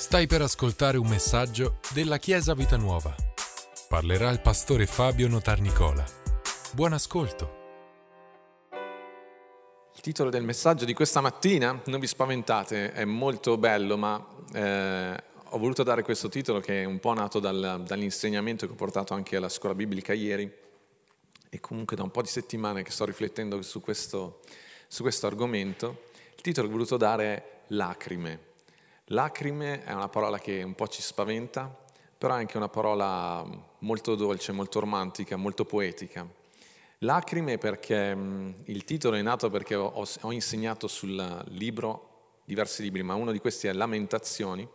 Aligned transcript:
Stai 0.00 0.26
per 0.26 0.40
ascoltare 0.40 0.96
un 0.96 1.06
messaggio 1.06 1.78
della 1.92 2.16
Chiesa 2.16 2.54
Vita 2.54 2.78
Nuova. 2.78 3.14
Parlerà 3.86 4.30
il 4.30 4.40
pastore 4.40 4.86
Fabio 4.86 5.28
Notarnicola. 5.28 6.02
Buon 6.72 6.94
ascolto. 6.94 7.58
Il 9.94 10.00
titolo 10.00 10.30
del 10.30 10.42
messaggio 10.42 10.86
di 10.86 10.94
questa 10.94 11.20
mattina, 11.20 11.78
non 11.84 12.00
vi 12.00 12.06
spaventate, 12.06 12.92
è 12.92 13.04
molto 13.04 13.58
bello, 13.58 13.98
ma 13.98 14.26
eh, 14.54 15.22
ho 15.50 15.58
voluto 15.58 15.82
dare 15.82 16.02
questo 16.02 16.30
titolo 16.30 16.60
che 16.60 16.80
è 16.80 16.86
un 16.86 16.98
po' 16.98 17.12
nato 17.12 17.38
dal, 17.38 17.82
dall'insegnamento 17.86 18.64
che 18.64 18.72
ho 18.72 18.76
portato 18.76 19.12
anche 19.12 19.36
alla 19.36 19.50
scuola 19.50 19.74
biblica 19.74 20.14
ieri 20.14 20.50
e 21.50 21.60
comunque 21.60 21.94
da 21.94 22.04
un 22.04 22.10
po' 22.10 22.22
di 22.22 22.28
settimane 22.28 22.82
che 22.82 22.90
sto 22.90 23.04
riflettendo 23.04 23.60
su 23.60 23.82
questo, 23.82 24.40
su 24.88 25.02
questo 25.02 25.26
argomento. 25.26 26.04
Il 26.34 26.40
titolo 26.40 26.68
che 26.68 26.72
ho 26.72 26.76
voluto 26.76 26.96
dare 26.96 27.24
è 27.24 27.42
Lacrime. 27.66 28.48
Lacrime 29.12 29.82
è 29.82 29.92
una 29.92 30.08
parola 30.08 30.38
che 30.38 30.62
un 30.62 30.76
po' 30.76 30.86
ci 30.86 31.02
spaventa, 31.02 31.68
però 32.16 32.34
è 32.34 32.38
anche 32.38 32.56
una 32.56 32.68
parola 32.68 33.44
molto 33.78 34.14
dolce, 34.14 34.52
molto 34.52 34.78
romantica, 34.78 35.34
molto 35.34 35.64
poetica. 35.64 36.24
Lacrime 36.98 37.58
perché 37.58 38.14
mh, 38.14 38.54
il 38.66 38.84
titolo 38.84 39.16
è 39.16 39.22
nato 39.22 39.50
perché 39.50 39.74
ho, 39.74 40.06
ho, 40.20 40.32
insegnato 40.32 40.86
sul 40.86 41.44
libro, 41.48 42.36
diversi 42.44 42.82
libri, 42.82 43.02
ma 43.02 43.14
uno 43.14 43.32
di 43.32 43.40
questi 43.40 43.66
è 43.66 43.72
Lamentazioni. 43.72 44.68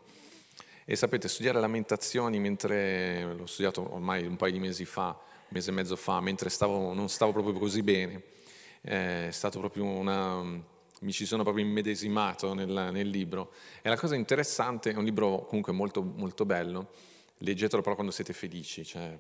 E 0.84 0.96
sapete, 0.98 1.30
studiare 1.30 1.62
Lamentazioni 1.62 2.38
mentre 2.38 3.36
l'ho 3.36 3.46
studiato 3.46 3.94
ormai 3.94 4.26
un 4.26 4.36
paio 4.36 4.52
di 4.52 4.60
mesi 4.60 4.84
fa, 4.84 5.18
un 5.18 5.48
mese 5.48 5.70
e 5.70 5.74
mezzo 5.74 5.96
fa, 5.96 6.20
mentre 6.20 6.50
stavo, 6.50 6.94
non 6.94 7.08
stavo 7.08 7.32
proprio 7.32 7.54
così 7.54 7.82
bene, 7.84 8.22
è 8.82 9.30
stato 9.32 9.60
proprio 9.60 9.86
una 9.86 10.74
mi 11.02 11.12
ci 11.12 11.26
sono 11.26 11.44
proprio 11.44 11.66
immedesimato 11.66 12.54
nel, 12.54 12.90
nel, 12.92 13.08
libro. 13.08 13.52
E 13.82 13.90
la 13.90 13.98
cosa 13.98 14.16
interessante, 14.16 14.92
è 14.92 14.96
un 14.96 15.04
libro 15.04 15.46
comunque 15.46 15.74
molto, 15.74 16.02
molto 16.02 16.46
bello, 16.46 16.90
leggetelo 17.40 17.82
però 17.82 17.96
quando 17.96 18.12
siete 18.12 18.34
felici, 18.34 18.86
cioè 18.86 19.18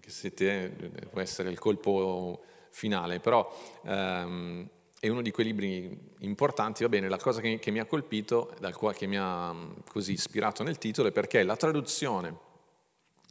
che 0.00 0.10
siete, 0.10 0.92
può 1.10 1.20
essere 1.20 1.50
il 1.50 1.58
colpo 1.58 2.42
finale, 2.70 3.20
però 3.20 3.50
ehm, 3.84 4.68
è 5.00 5.08
uno 5.08 5.22
di 5.22 5.30
quei 5.30 5.46
libri 5.46 5.98
importanti, 6.20 6.82
va 6.82 6.88
bene, 6.88 7.08
la 7.08 7.18
cosa 7.18 7.40
che, 7.40 7.58
che 7.58 7.70
mi 7.70 7.78
ha 7.78 7.84
colpito, 7.84 8.54
dal 8.58 8.74
quale, 8.74 8.96
che 8.96 9.06
mi 9.06 9.18
ha 9.18 9.54
così 9.88 10.12
ispirato 10.12 10.62
nel 10.62 10.78
titolo, 10.78 11.08
è 11.08 11.12
perché 11.12 11.42
la 11.42 11.56
traduzione, 11.56 12.36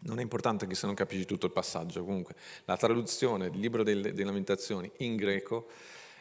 non 0.02 0.20
è 0.20 0.22
importante 0.22 0.68
che 0.68 0.76
se 0.76 0.86
non 0.86 0.96
capisci 0.96 1.26
tutto 1.26 1.48
il 1.48 1.52
passaggio, 1.52 2.04
comunque, 2.04 2.36
la 2.66 2.78
traduzione 2.78 3.50
del 3.50 3.60
libro 3.60 3.84
delle, 3.84 4.14
delle 4.14 4.26
lamentazioni 4.26 4.92
in 4.98 5.16
greco 5.16 5.68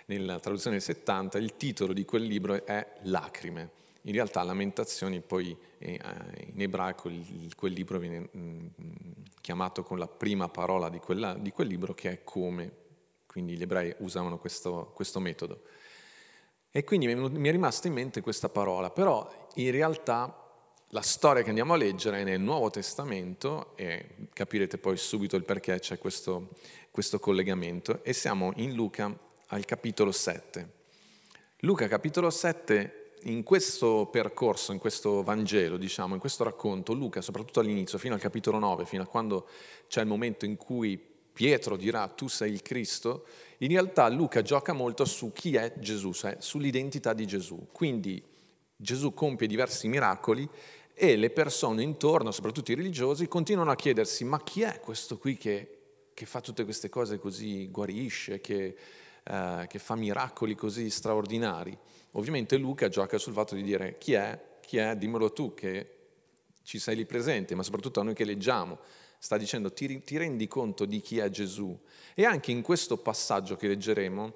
nella 0.06 0.40
traduzione 0.40 0.76
del 0.76 0.84
70, 0.84 1.38
il 1.38 1.56
titolo 1.56 1.92
di 1.92 2.04
quel 2.04 2.22
libro 2.22 2.64
è 2.64 2.86
Lacrime. 3.02 3.80
In 4.02 4.12
realtà 4.12 4.42
Lamentazioni 4.42 5.20
poi 5.20 5.56
eh, 5.78 6.00
in 6.52 6.60
ebraico 6.60 7.10
quel 7.54 7.72
libro 7.72 7.98
viene 7.98 8.28
mm, 8.36 8.66
chiamato 9.40 9.84
con 9.84 9.98
la 9.98 10.08
prima 10.08 10.48
parola 10.48 10.88
di, 10.88 10.98
quella, 10.98 11.34
di, 11.34 11.52
quel 11.52 11.68
libro 11.68 11.94
che 11.94 12.10
è 12.10 12.24
come, 12.24 12.72
quindi 13.26 13.56
gli 13.56 13.62
ebrei 13.62 13.94
usavano 13.98 14.38
questo, 14.38 14.90
questo 14.94 15.20
metodo. 15.20 15.62
E 16.70 16.84
quindi 16.84 17.06
mi 17.14 17.48
è 17.48 17.52
rimasta 17.52 17.86
in 17.86 17.92
mente 17.92 18.22
questa 18.22 18.48
parola, 18.48 18.90
però 18.90 19.48
in 19.56 19.70
realtà 19.70 20.42
la 20.94 21.02
storia 21.02 21.42
che 21.42 21.48
andiamo 21.48 21.74
a 21.74 21.76
leggere 21.76 22.20
è 22.20 22.24
nel 22.24 22.40
Nuovo 22.40 22.70
Testamento 22.70 23.72
e 23.76 24.28
capirete 24.32 24.78
poi 24.78 24.96
subito 24.96 25.36
il 25.36 25.44
perché 25.44 25.78
c'è 25.78 25.98
questo, 25.98 26.50
questo 26.90 27.18
collegamento 27.18 28.02
e 28.02 28.12
siamo 28.12 28.52
in 28.56 28.74
Luca 28.74 29.16
al 29.52 29.66
capitolo 29.66 30.12
7. 30.12 30.80
Luca 31.58 31.86
capitolo 31.86 32.30
7, 32.30 33.16
in 33.24 33.42
questo 33.42 34.08
percorso, 34.10 34.72
in 34.72 34.78
questo 34.78 35.22
Vangelo, 35.22 35.76
diciamo, 35.76 36.14
in 36.14 36.20
questo 36.20 36.42
racconto, 36.42 36.94
Luca, 36.94 37.20
soprattutto 37.20 37.60
all'inizio, 37.60 37.98
fino 37.98 38.14
al 38.14 38.20
capitolo 38.20 38.58
9, 38.58 38.86
fino 38.86 39.02
a 39.02 39.06
quando 39.06 39.46
c'è 39.88 40.00
il 40.00 40.06
momento 40.06 40.46
in 40.46 40.56
cui 40.56 40.98
Pietro 41.32 41.76
dirà 41.76 42.08
tu 42.08 42.28
sei 42.28 42.52
il 42.52 42.62
Cristo, 42.62 43.26
in 43.58 43.68
realtà 43.68 44.08
Luca 44.08 44.40
gioca 44.40 44.72
molto 44.72 45.04
su 45.04 45.32
chi 45.32 45.54
è 45.54 45.74
Gesù, 45.78 46.12
cioè 46.12 46.36
sull'identità 46.38 47.12
di 47.12 47.26
Gesù. 47.26 47.68
Quindi 47.72 48.22
Gesù 48.74 49.12
compie 49.12 49.46
diversi 49.46 49.86
miracoli 49.86 50.48
e 50.94 51.16
le 51.16 51.28
persone 51.28 51.82
intorno, 51.82 52.30
soprattutto 52.30 52.72
i 52.72 52.74
religiosi, 52.74 53.28
continuano 53.28 53.70
a 53.70 53.76
chiedersi 53.76 54.24
ma 54.24 54.42
chi 54.42 54.62
è 54.62 54.80
questo 54.80 55.18
qui 55.18 55.36
che, 55.36 55.78
che 56.14 56.24
fa 56.24 56.40
tutte 56.40 56.64
queste 56.64 56.88
cose 56.88 57.18
così, 57.18 57.68
guarisce, 57.70 58.40
che, 58.40 58.76
eh, 59.24 59.66
che 59.68 59.78
fa 59.78 59.94
miracoli 59.94 60.54
così 60.54 60.90
straordinari. 60.90 61.76
Ovviamente 62.12 62.56
Luca 62.56 62.88
gioca 62.88 63.18
sul 63.18 63.32
fatto 63.32 63.54
di 63.54 63.62
dire 63.62 63.96
chi 63.98 64.12
è, 64.14 64.40
chi 64.60 64.78
è, 64.78 64.96
dimmelo 64.96 65.32
tu 65.32 65.54
che 65.54 65.98
ci 66.62 66.78
sei 66.78 66.96
lì 66.96 67.04
presente, 67.04 67.54
ma 67.54 67.62
soprattutto 67.62 68.00
a 68.00 68.02
noi 68.02 68.14
che 68.14 68.24
leggiamo. 68.24 68.78
Sta 69.18 69.36
dicendo 69.36 69.72
ti, 69.72 70.02
ti 70.02 70.16
rendi 70.16 70.48
conto 70.48 70.84
di 70.84 71.00
chi 71.00 71.18
è 71.18 71.28
Gesù. 71.28 71.78
E 72.14 72.24
anche 72.24 72.50
in 72.50 72.62
questo 72.62 72.96
passaggio 72.98 73.56
che 73.56 73.68
leggeremo 73.68 74.34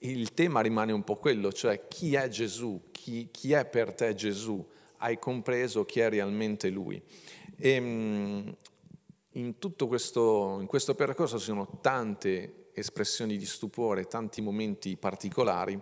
il 0.00 0.32
tema 0.34 0.60
rimane 0.60 0.92
un 0.92 1.02
po' 1.02 1.16
quello, 1.16 1.52
cioè 1.52 1.88
chi 1.88 2.14
è 2.14 2.28
Gesù, 2.28 2.88
chi, 2.92 3.28
chi 3.30 3.52
è 3.52 3.64
per 3.64 3.94
te 3.94 4.14
Gesù, 4.14 4.64
hai 4.98 5.18
compreso 5.18 5.84
chi 5.84 6.00
è 6.00 6.08
realmente 6.08 6.68
Lui. 6.68 7.00
E, 7.56 7.70
ehm, 7.70 8.56
in 9.32 9.58
tutto 9.58 9.86
questo, 9.86 10.58
in 10.60 10.66
questo 10.66 10.94
percorso 10.94 11.38
ci 11.38 11.44
sono 11.44 11.78
tante 11.80 12.67
espressioni 12.78 13.36
di 13.36 13.46
stupore, 13.46 14.06
tanti 14.06 14.40
momenti 14.40 14.96
particolari, 14.96 15.80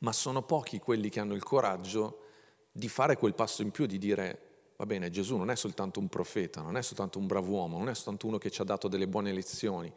ma 0.00 0.12
sono 0.12 0.42
pochi 0.42 0.78
quelli 0.78 1.08
che 1.08 1.20
hanno 1.20 1.34
il 1.34 1.42
coraggio 1.42 2.22
di 2.70 2.88
fare 2.88 3.16
quel 3.16 3.34
passo 3.34 3.62
in 3.62 3.70
più, 3.70 3.86
di 3.86 3.98
dire, 3.98 4.72
va 4.76 4.84
bene, 4.84 5.10
Gesù 5.10 5.36
non 5.36 5.50
è 5.50 5.56
soltanto 5.56 6.00
un 6.00 6.08
profeta, 6.08 6.60
non 6.60 6.76
è 6.76 6.82
soltanto 6.82 7.18
un 7.18 7.26
bravo 7.26 7.52
uomo, 7.52 7.78
non 7.78 7.88
è 7.88 7.94
soltanto 7.94 8.26
uno 8.26 8.38
che 8.38 8.50
ci 8.50 8.60
ha 8.60 8.64
dato 8.64 8.88
delle 8.88 9.08
buone 9.08 9.32
lezioni, 9.32 9.92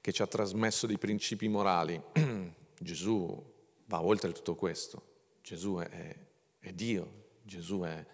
che 0.00 0.12
ci 0.12 0.22
ha 0.22 0.26
trasmesso 0.26 0.86
dei 0.86 0.98
principi 0.98 1.48
morali. 1.48 2.00
Gesù 2.78 3.52
va 3.86 4.02
oltre 4.02 4.32
tutto 4.32 4.54
questo. 4.54 5.12
Gesù 5.42 5.76
è, 5.76 6.16
è 6.58 6.72
Dio, 6.72 7.24
Gesù 7.42 7.80
è, 7.80 8.06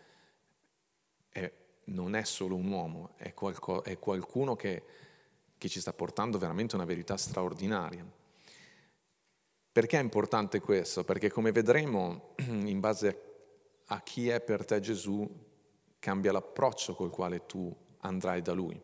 è, 1.28 1.53
non 1.84 2.16
è 2.16 2.25
solo 2.25 2.56
un 2.56 2.66
uomo, 2.71 3.12
è, 3.16 3.32
qualco, 3.32 3.84
è 3.84 3.98
qualcuno 3.98 4.56
che 4.56 4.82
che 5.60 5.69
ci 5.69 5.78
sta 5.78 5.93
portando 5.93 6.38
veramente 6.38 6.75
una 6.75 6.87
verità 6.87 7.19
straordinaria. 7.19 8.03
Perché 9.71 9.98
è 9.98 10.03
importante 10.03 10.59
questo? 10.59 11.04
Perché 11.04 11.31
come 11.31 11.53
vedremo, 11.53 12.32
in 12.48 12.81
base 12.81 13.22
a 13.84 14.00
chi 14.00 14.31
è 14.31 14.41
per 14.41 14.65
te 14.65 14.81
Gesù, 14.81 15.28
cambia 15.98 16.32
l'approccio 16.32 16.94
col 16.94 17.10
quale 17.10 17.44
tu 17.44 17.76
andrai 17.98 18.41
da 18.41 18.54
Lui. 18.54 18.81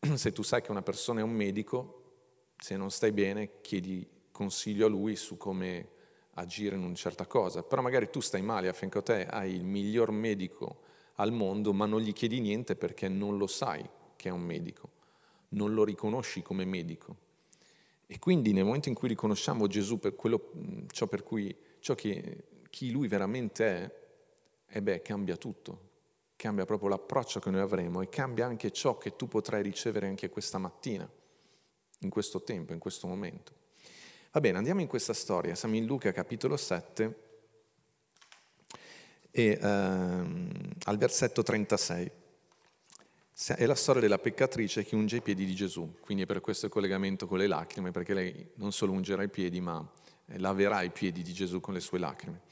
Se 0.14 0.32
tu 0.32 0.42
sai 0.42 0.60
che 0.60 0.72
una 0.72 0.82
persona 0.82 1.20
è 1.20 1.22
un 1.22 1.30
medico, 1.30 1.98
se 2.58 2.76
non 2.76 2.90
stai 2.90 3.12
bene, 3.12 3.60
chiedi 3.60 4.04
consiglio 4.32 4.86
a 4.86 4.88
Lui 4.88 5.14
su 5.14 5.36
come 5.36 5.88
agire 6.34 6.74
in 6.74 6.82
una 6.82 6.94
certa 6.96 7.26
cosa. 7.26 7.62
Però 7.62 7.80
magari 7.80 8.10
tu 8.10 8.18
stai 8.18 8.42
male, 8.42 8.66
a 8.66 8.72
fianco 8.72 8.98
a 8.98 9.02
te 9.02 9.24
hai 9.24 9.54
il 9.54 9.64
miglior 9.64 10.10
medico 10.10 10.80
al 11.14 11.30
mondo, 11.30 11.72
ma 11.72 11.86
non 11.86 12.00
gli 12.00 12.12
chiedi 12.12 12.40
niente 12.40 12.74
perché 12.74 13.08
non 13.08 13.38
lo 13.38 13.46
sai 13.46 13.88
che 14.16 14.30
è 14.30 14.32
un 14.32 14.42
medico 14.42 14.98
non 15.50 15.74
lo 15.74 15.84
riconosci 15.84 16.42
come 16.42 16.64
medico. 16.64 17.28
E 18.06 18.18
quindi 18.18 18.52
nel 18.52 18.64
momento 18.64 18.88
in 18.88 18.94
cui 18.94 19.08
riconosciamo 19.08 19.66
Gesù 19.66 19.98
per 19.98 20.16
quello, 20.16 20.50
ciò 20.90 21.06
per 21.06 21.22
cui, 21.22 21.56
ciò 21.78 21.94
che, 21.94 22.44
chi 22.68 22.90
lui 22.90 23.06
veramente 23.08 23.66
è, 23.66 23.98
e 24.66 24.78
eh 24.78 24.82
beh, 24.82 25.02
cambia 25.02 25.36
tutto, 25.36 25.88
cambia 26.36 26.64
proprio 26.64 26.88
l'approccio 26.88 27.40
che 27.40 27.50
noi 27.50 27.60
avremo 27.60 28.00
e 28.00 28.08
cambia 28.08 28.46
anche 28.46 28.72
ciò 28.72 28.98
che 28.98 29.14
tu 29.14 29.28
potrai 29.28 29.62
ricevere 29.62 30.06
anche 30.06 30.28
questa 30.28 30.58
mattina, 30.58 31.08
in 32.00 32.10
questo 32.10 32.42
tempo, 32.42 32.72
in 32.72 32.78
questo 32.78 33.06
momento. 33.06 33.52
Va 34.32 34.40
bene, 34.40 34.58
andiamo 34.58 34.80
in 34.80 34.86
questa 34.86 35.12
storia, 35.12 35.54
siamo 35.54 35.76
in 35.76 35.86
Luca 35.86 36.12
capitolo 36.12 36.56
7 36.56 37.28
e 39.30 39.58
ehm, 39.60 40.70
al 40.84 40.96
versetto 40.98 41.42
36. 41.42 42.10
È 43.42 43.64
la 43.64 43.74
storia 43.74 44.02
della 44.02 44.18
peccatrice 44.18 44.84
che 44.84 44.94
unge 44.94 45.16
i 45.16 45.22
piedi 45.22 45.46
di 45.46 45.54
Gesù, 45.54 45.96
quindi 46.02 46.24
è 46.24 46.26
per 46.26 46.42
questo 46.42 46.66
il 46.66 46.72
collegamento 46.72 47.26
con 47.26 47.38
le 47.38 47.46
lacrime, 47.46 47.90
perché 47.90 48.12
lei 48.12 48.50
non 48.56 48.70
solo 48.70 48.92
ungerà 48.92 49.22
i 49.22 49.30
piedi, 49.30 49.62
ma 49.62 49.82
eh, 50.26 50.38
laverà 50.38 50.82
i 50.82 50.90
piedi 50.90 51.22
di 51.22 51.32
Gesù 51.32 51.58
con 51.58 51.72
le 51.72 51.80
sue 51.80 51.98
lacrime. 51.98 52.42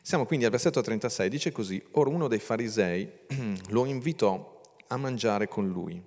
Siamo 0.00 0.26
quindi 0.26 0.44
al 0.44 0.52
versetto 0.52 0.80
36, 0.80 1.28
dice 1.28 1.50
così, 1.50 1.84
Ora 1.92 2.10
uno 2.10 2.28
dei 2.28 2.38
farisei 2.38 3.10
lo 3.70 3.86
invitò 3.86 4.60
a 4.86 4.96
mangiare 4.96 5.48
con 5.48 5.68
lui, 5.68 6.00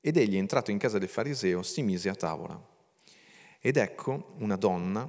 ed 0.00 0.16
egli, 0.16 0.38
entrato 0.38 0.70
in 0.70 0.78
casa 0.78 0.98
del 0.98 1.10
fariseo, 1.10 1.62
si 1.62 1.82
mise 1.82 2.08
a 2.08 2.14
tavola. 2.14 2.58
Ed 3.60 3.76
ecco 3.76 4.36
una 4.38 4.56
donna 4.56 5.08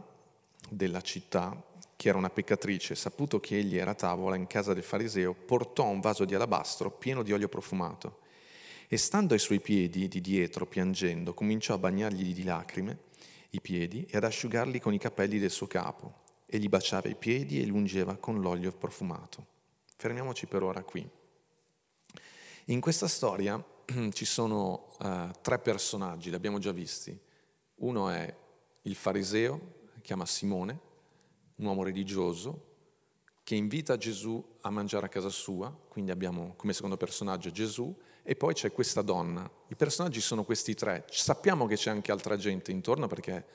della 0.69 0.99
città, 0.99 1.63
che 1.95 2.09
era 2.09 2.17
una 2.17 2.29
peccatrice, 2.29 2.95
saputo 2.95 3.39
che 3.39 3.57
egli 3.57 3.77
era 3.77 3.91
a 3.91 3.95
tavola 3.95 4.35
in 4.35 4.45
casa 4.45 4.73
del 4.73 4.83
fariseo, 4.83 5.33
portò 5.33 5.87
un 5.87 6.01
vaso 6.01 6.25
di 6.25 6.35
alabastro 6.35 6.91
pieno 6.91 7.23
di 7.23 7.31
olio 7.31 7.47
profumato 7.47 8.25
e 8.87 8.97
stando 8.97 9.33
ai 9.33 9.39
suoi 9.39 9.59
piedi 9.59 10.07
di 10.07 10.21
dietro, 10.21 10.65
piangendo, 10.65 11.33
cominciò 11.33 11.73
a 11.73 11.77
bagnargli 11.77 12.33
di 12.33 12.43
lacrime 12.43 13.05
i 13.51 13.61
piedi 13.61 14.05
e 14.09 14.17
ad 14.17 14.23
asciugarli 14.23 14.79
con 14.79 14.93
i 14.93 14.97
capelli 14.97 15.39
del 15.39 15.51
suo 15.51 15.67
capo, 15.67 16.25
e 16.45 16.57
gli 16.59 16.69
baciava 16.69 17.09
i 17.09 17.15
piedi 17.15 17.61
e 17.61 17.65
li 17.65 17.71
ungeva 17.71 18.15
con 18.15 18.39
l'olio 18.39 18.71
profumato. 18.71 19.45
Fermiamoci 19.97 20.47
per 20.47 20.63
ora 20.63 20.83
qui. 20.83 21.07
In 22.65 22.79
questa 22.79 23.07
storia 23.07 23.61
ci 24.11 24.25
sono 24.25 24.95
uh, 24.99 25.31
tre 25.41 25.59
personaggi, 25.59 26.29
li 26.29 26.35
abbiamo 26.35 26.59
già 26.59 26.71
visti. 26.71 27.17
Uno 27.75 28.09
è 28.09 28.35
il 28.83 28.95
fariseo, 28.95 29.75
si 29.95 30.01
chiama 30.01 30.25
Simone, 30.25 30.79
un 31.55 31.65
uomo 31.65 31.83
religioso, 31.83 32.65
che 33.43 33.55
invita 33.55 33.97
Gesù 33.97 34.43
a 34.61 34.69
mangiare 34.69 35.05
a 35.05 35.09
casa 35.09 35.29
sua, 35.29 35.73
quindi 35.87 36.11
abbiamo 36.11 36.53
come 36.55 36.73
secondo 36.73 36.97
personaggio 36.97 37.51
Gesù, 37.51 37.95
e 38.29 38.35
poi 38.35 38.53
c'è 38.53 38.73
questa 38.73 39.01
donna. 39.01 39.49
I 39.69 39.75
personaggi 39.75 40.19
sono 40.19 40.43
questi 40.43 40.73
tre. 40.73 41.05
Sappiamo 41.09 41.65
che 41.65 41.77
c'è 41.77 41.89
anche 41.89 42.11
altra 42.11 42.35
gente 42.35 42.71
intorno 42.71 43.07
perché 43.07 43.45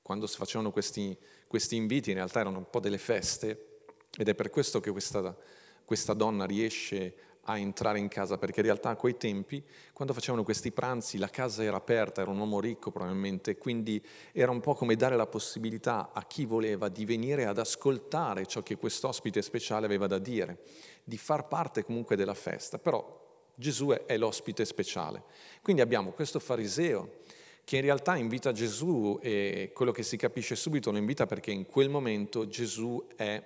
quando 0.00 0.26
si 0.26 0.38
facevano 0.38 0.72
questi, 0.72 1.14
questi 1.46 1.76
inviti 1.76 2.08
in 2.08 2.16
realtà 2.16 2.40
erano 2.40 2.56
un 2.56 2.70
po' 2.70 2.80
delle 2.80 2.96
feste 2.96 3.80
ed 4.16 4.26
è 4.26 4.34
per 4.34 4.48
questo 4.48 4.80
che 4.80 4.92
questa, 4.92 5.36
questa 5.84 6.14
donna 6.14 6.46
riesce 6.46 7.16
a 7.42 7.58
entrare 7.58 7.98
in 7.98 8.08
casa, 8.08 8.38
perché 8.38 8.60
in 8.60 8.66
realtà 8.66 8.88
a 8.88 8.96
quei 8.96 9.18
tempi, 9.18 9.62
quando 9.92 10.14
facevano 10.14 10.42
questi 10.42 10.72
pranzi, 10.72 11.18
la 11.18 11.28
casa 11.28 11.62
era 11.62 11.76
aperta, 11.76 12.22
era 12.22 12.30
un 12.30 12.38
uomo 12.38 12.60
ricco 12.60 12.90
probabilmente, 12.90 13.58
quindi 13.58 14.02
era 14.32 14.50
un 14.50 14.60
po' 14.60 14.74
come 14.74 14.96
dare 14.96 15.16
la 15.16 15.26
possibilità 15.26 16.12
a 16.14 16.24
chi 16.24 16.46
voleva 16.46 16.88
di 16.88 17.04
venire 17.04 17.44
ad 17.44 17.58
ascoltare 17.58 18.46
ciò 18.46 18.62
che 18.62 18.76
quest'ospite 18.76 19.42
speciale 19.42 19.84
aveva 19.84 20.06
da 20.06 20.18
dire, 20.18 20.60
di 21.04 21.18
far 21.18 21.46
parte 21.46 21.84
comunque 21.84 22.16
della 22.16 22.34
festa. 22.34 22.78
Però 22.78 23.17
Gesù 23.58 23.88
è 23.88 24.16
l'ospite 24.16 24.64
speciale. 24.64 25.24
Quindi 25.62 25.82
abbiamo 25.82 26.12
questo 26.12 26.38
fariseo 26.38 27.16
che 27.64 27.74
in 27.76 27.82
realtà 27.82 28.14
invita 28.14 28.52
Gesù 28.52 29.18
e 29.20 29.72
quello 29.74 29.90
che 29.90 30.04
si 30.04 30.16
capisce 30.16 30.54
subito 30.54 30.92
lo 30.92 30.96
invita 30.96 31.26
perché 31.26 31.50
in 31.50 31.66
quel 31.66 31.88
momento 31.88 32.46
Gesù 32.46 33.04
è 33.16 33.42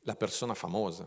la 0.00 0.16
persona 0.16 0.54
famosa, 0.54 1.06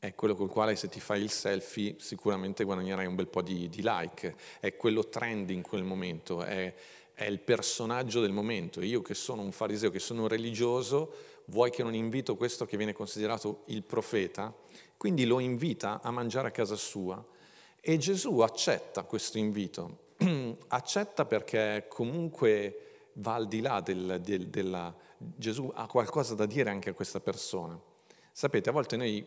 è 0.00 0.16
quello 0.16 0.34
col 0.34 0.50
quale 0.50 0.74
se 0.74 0.88
ti 0.88 0.98
fai 0.98 1.22
il 1.22 1.30
selfie 1.30 1.94
sicuramente 1.98 2.64
guadagnerai 2.64 3.06
un 3.06 3.14
bel 3.14 3.28
po' 3.28 3.40
di, 3.40 3.68
di 3.68 3.82
like, 3.84 4.34
è 4.58 4.74
quello 4.74 5.08
trend 5.08 5.50
in 5.50 5.62
quel 5.62 5.84
momento, 5.84 6.42
è, 6.42 6.74
è 7.14 7.24
il 7.24 7.38
personaggio 7.38 8.20
del 8.20 8.32
momento. 8.32 8.82
Io 8.82 9.00
che 9.00 9.14
sono 9.14 9.42
un 9.42 9.52
fariseo, 9.52 9.90
che 9.90 10.00
sono 10.00 10.22
un 10.22 10.28
religioso, 10.28 11.14
vuoi 11.46 11.70
che 11.70 11.84
non 11.84 11.94
invito 11.94 12.34
questo 12.34 12.66
che 12.66 12.76
viene 12.76 12.92
considerato 12.92 13.62
il 13.66 13.84
profeta? 13.84 14.52
Quindi 14.96 15.24
lo 15.24 15.40
invita 15.40 16.00
a 16.02 16.10
mangiare 16.10 16.48
a 16.48 16.50
casa 16.50 16.76
sua 16.76 17.24
e 17.80 17.98
Gesù 17.98 18.40
accetta 18.40 19.02
questo 19.04 19.38
invito. 19.38 20.04
accetta 20.68 21.24
perché 21.24 21.86
comunque 21.88 23.10
va 23.14 23.34
al 23.34 23.46
di 23.46 23.60
là 23.60 23.80
del, 23.80 24.20
del, 24.22 24.48
della... 24.48 24.94
Gesù 25.18 25.70
ha 25.74 25.86
qualcosa 25.86 26.34
da 26.34 26.46
dire 26.46 26.70
anche 26.70 26.90
a 26.90 26.94
questa 26.94 27.20
persona. 27.20 27.78
Sapete, 28.32 28.68
a 28.68 28.72
volte 28.72 28.96
noi 28.96 29.26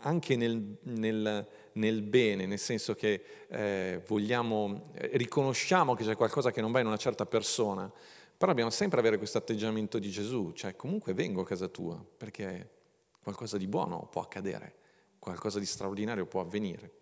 anche 0.00 0.36
nel, 0.36 0.78
nel, 0.82 1.46
nel 1.72 2.02
bene, 2.02 2.46
nel 2.46 2.58
senso 2.58 2.94
che 2.94 3.22
eh, 3.48 4.02
vogliamo, 4.06 4.92
riconosciamo 5.12 5.94
che 5.94 6.04
c'è 6.04 6.16
qualcosa 6.16 6.50
che 6.50 6.60
non 6.60 6.72
va 6.72 6.80
in 6.80 6.86
una 6.86 6.96
certa 6.96 7.26
persona, 7.26 7.90
però 8.36 8.50
dobbiamo 8.52 8.70
sempre 8.70 9.00
avere 9.00 9.18
questo 9.18 9.38
atteggiamento 9.38 9.98
di 9.98 10.10
Gesù, 10.10 10.52
cioè 10.52 10.76
comunque 10.76 11.14
vengo 11.14 11.40
a 11.40 11.46
casa 11.46 11.68
tua, 11.68 12.02
perché 12.16 12.75
qualcosa 13.26 13.56
di 13.56 13.66
buono 13.66 14.06
può 14.08 14.22
accadere, 14.22 14.76
qualcosa 15.18 15.58
di 15.58 15.66
straordinario 15.66 16.26
può 16.26 16.42
avvenire. 16.42 16.92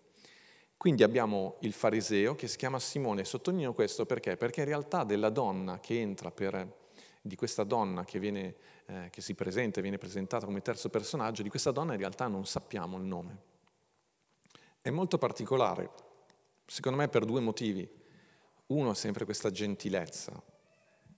Quindi 0.75 1.03
abbiamo 1.03 1.57
il 1.59 1.71
fariseo 1.71 2.33
che 2.33 2.47
si 2.47 2.57
chiama 2.57 2.79
Simone, 2.79 3.23
sottolineo 3.23 3.75
questo 3.75 4.07
perché? 4.07 4.35
Perché 4.35 4.61
in 4.61 4.65
realtà 4.65 5.03
della 5.03 5.29
donna 5.29 5.79
che 5.79 6.01
entra 6.01 6.31
per, 6.31 6.77
di 7.21 7.35
questa 7.35 7.63
donna 7.63 8.03
che, 8.05 8.17
viene, 8.17 8.55
eh, 8.87 9.09
che 9.11 9.21
si 9.21 9.35
presenta, 9.35 9.81
viene 9.81 9.99
presentata 9.99 10.47
come 10.47 10.63
terzo 10.63 10.89
personaggio, 10.89 11.43
di 11.43 11.49
questa 11.49 11.69
donna 11.69 11.93
in 11.93 11.99
realtà 11.99 12.25
non 12.25 12.47
sappiamo 12.47 12.97
il 12.97 13.03
nome. 13.03 13.41
È 14.81 14.89
molto 14.89 15.19
particolare, 15.19 15.91
secondo 16.65 16.97
me 16.97 17.07
per 17.07 17.23
due 17.25 17.39
motivi. 17.39 17.87
Uno 18.67 18.91
è 18.91 18.95
sempre 18.95 19.25
questa 19.25 19.51
gentilezza, 19.51 20.41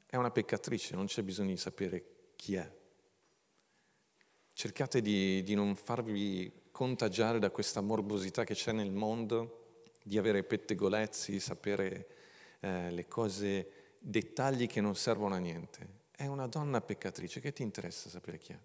è 0.06 0.18
una 0.18 0.32
peccatrice, 0.32 0.98
non 0.98 1.06
c'è 1.06 1.24
bisogno 1.24 1.52
di 1.52 1.58
sapere 1.58 2.34
chi 2.36 2.56
è. 2.56 2.77
Cercate 4.58 5.04
di, 5.04 5.44
di 5.44 5.54
non 5.54 5.76
farvi 5.76 6.52
contagiare 6.72 7.38
da 7.38 7.52
questa 7.52 7.80
morbosità 7.80 8.44
che 8.44 8.56
c'è 8.56 8.72
nel 8.72 8.92
mondo, 8.92 9.84
di 10.02 10.18
avere 10.18 10.42
pettegolezzi, 10.42 11.40
sapere 11.40 12.08
eh, 12.62 12.90
le 12.90 13.08
cose, 13.08 13.98
dettagli 14.00 14.66
che 14.66 14.82
non 14.82 14.96
servono 14.96 15.36
a 15.36 15.38
niente. 15.38 16.06
È 16.10 16.26
una 16.26 16.48
donna 16.48 16.82
peccatrice, 16.82 17.40
che 17.40 17.54
ti 17.54 17.62
interessa 17.62 18.10
sapere 18.10 18.40
chi 18.40 18.54
è? 18.54 18.60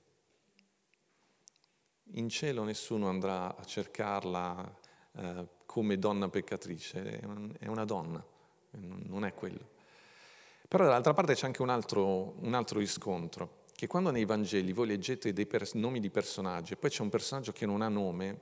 In 2.12 2.30
cielo 2.30 2.64
nessuno 2.64 3.10
andrà 3.10 3.54
a 3.54 3.62
cercarla 3.62 4.78
eh, 5.12 5.48
come 5.66 5.98
donna 5.98 6.30
peccatrice, 6.30 7.20
è, 7.20 7.24
un, 7.26 7.54
è 7.58 7.66
una 7.66 7.84
donna, 7.84 8.24
non 8.70 9.26
è 9.26 9.34
quello. 9.34 9.68
Però 10.66 10.84
dall'altra 10.84 11.12
parte 11.12 11.34
c'è 11.34 11.44
anche 11.44 11.60
un 11.60 11.68
altro, 11.68 12.32
un 12.38 12.54
altro 12.54 12.78
riscontro 12.78 13.60
che 13.74 13.86
quando 13.86 14.10
nei 14.10 14.24
Vangeli 14.24 14.72
voi 14.72 14.86
leggete 14.86 15.32
dei 15.32 15.46
pers- 15.46 15.74
nomi 15.74 16.00
di 16.00 16.10
personaggi 16.10 16.72
e 16.74 16.76
poi 16.76 16.90
c'è 16.90 17.02
un 17.02 17.08
personaggio 17.08 17.52
che 17.52 17.66
non 17.66 17.82
ha 17.82 17.88
nome, 17.88 18.40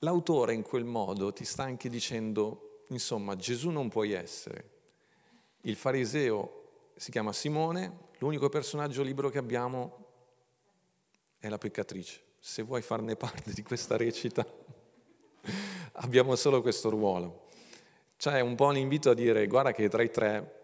l'autore 0.00 0.54
in 0.54 0.62
quel 0.62 0.84
modo 0.84 1.32
ti 1.32 1.44
sta 1.44 1.62
anche 1.62 1.88
dicendo, 1.88 2.82
insomma, 2.88 3.36
Gesù 3.36 3.70
non 3.70 3.88
puoi 3.88 4.12
essere. 4.12 4.74
Il 5.62 5.76
fariseo 5.76 6.90
si 6.96 7.10
chiama 7.10 7.32
Simone, 7.32 8.04
l'unico 8.18 8.48
personaggio 8.48 9.02
libero 9.02 9.30
che 9.30 9.38
abbiamo 9.38 10.04
è 11.38 11.48
la 11.48 11.58
peccatrice. 11.58 12.22
Se 12.38 12.62
vuoi 12.62 12.82
farne 12.82 13.16
parte 13.16 13.52
di 13.52 13.62
questa 13.62 13.96
recita, 13.96 14.46
abbiamo 15.92 16.36
solo 16.36 16.62
questo 16.62 16.88
ruolo. 16.88 17.44
Cioè 18.16 18.40
un 18.40 18.54
po' 18.54 18.66
un 18.66 18.76
invito 18.76 19.10
a 19.10 19.14
dire, 19.14 19.46
guarda 19.46 19.72
che 19.72 19.88
tra 19.88 20.02
i 20.02 20.10
tre 20.10 20.55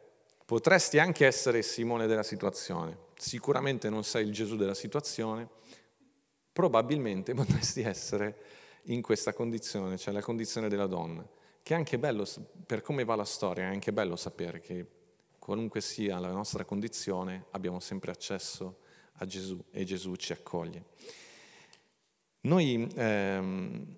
Potresti 0.52 0.99
anche 0.99 1.25
essere 1.25 1.62
Simone 1.62 2.06
della 2.06 2.22
situazione, 2.22 3.06
sicuramente 3.16 3.88
non 3.88 4.04
sei 4.04 4.26
il 4.26 4.34
Gesù 4.34 4.56
della 4.56 4.75
situazione, 4.75 5.49
probabilmente 6.52 7.32
potresti 7.32 7.81
essere 7.81 8.37
in 8.88 9.00
questa 9.00 9.32
condizione, 9.32 9.96
cioè 9.96 10.12
la 10.12 10.20
condizione 10.20 10.69
della 10.69 10.84
donna, 10.87 11.26
che 11.62 11.72
è 11.72 11.76
anche 11.78 11.99
bello, 11.99 12.26
per 12.66 12.82
come 12.82 13.02
va 13.02 13.14
la 13.14 13.25
storia, 13.25 13.64
è 13.64 13.69
anche 13.69 13.94
bello 13.94 14.14
sapere 14.14 14.60
che 14.60 14.87
qualunque 15.38 15.81
sia 15.81 16.19
la 16.19 16.32
nostra 16.32 16.66
condizione 16.66 17.46
abbiamo 17.52 17.81
sempre 17.81 18.10
accesso 18.10 18.81
a 19.14 19.25
Gesù 19.25 19.58
e 19.70 19.84
Gesù 19.84 20.16
ci 20.16 20.32
accoglie. 20.32 20.84
Noi 22.43 22.92
ehm, 22.94 23.97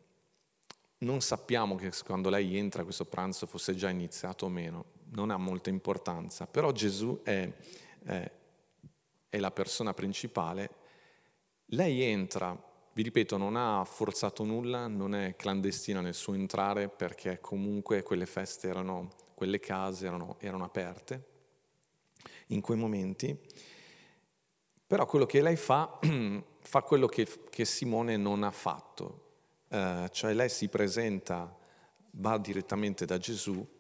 non 0.99 1.21
sappiamo 1.21 1.75
che 1.75 1.91
quando 2.05 2.31
lei 2.31 2.57
entra 2.57 2.85
questo 2.85 3.07
pranzo 3.07 3.47
fosse 3.47 3.75
già 3.75 3.91
iniziato 3.91 4.47
o 4.47 4.49
meno, 4.49 4.85
non 5.15 5.31
ha 5.31 5.37
molta 5.37 5.71
importanza, 5.71 6.47
però 6.47 6.73
Gesù 6.73 7.21
è, 7.23 7.51
è, 8.05 8.31
è 9.29 9.39
la 9.39 9.51
persona 9.51 9.95
principale. 9.95 10.71
Lei 11.67 12.03
entra, 12.03 12.57
vi 12.93 13.03
ripeto, 13.03 13.37
non 13.37 13.57
ha 13.57 13.85
forzato 13.85 14.45
nulla, 14.45 14.87
non 14.87 15.15
è 15.15 15.35
clandestina 15.37 16.01
nel 16.01 16.15
suo 16.15 16.35
entrare 16.35 16.89
perché 16.89 17.41
comunque 17.41 18.03
quelle 18.03 18.27
feste 18.27 18.69
erano, 18.69 19.11
quelle 19.35 19.61
case 19.61 20.07
erano, 20.07 20.37
erano 20.41 20.65
aperte 20.65 21.33
in 22.49 22.61
quei 22.61 22.79
momenti. 22.79 23.37
Però 24.87 25.07
quello 25.07 25.27
che 25.27 25.41
lei 25.41 25.57
fa, 25.57 25.99
fa 26.61 26.83
quello 26.83 27.07
che, 27.07 27.27
che 27.51 27.65
Simone 27.65 28.17
non 28.17 28.43
ha 28.43 28.51
fatto, 28.51 29.23
eh, 29.69 30.09
cioè 30.13 30.35
lei 30.35 30.49
si 30.49 30.69
presenta, 30.69 31.57
va 32.13 32.39
direttamente 32.39 33.07
da 33.07 33.19
Gesù 33.19 33.74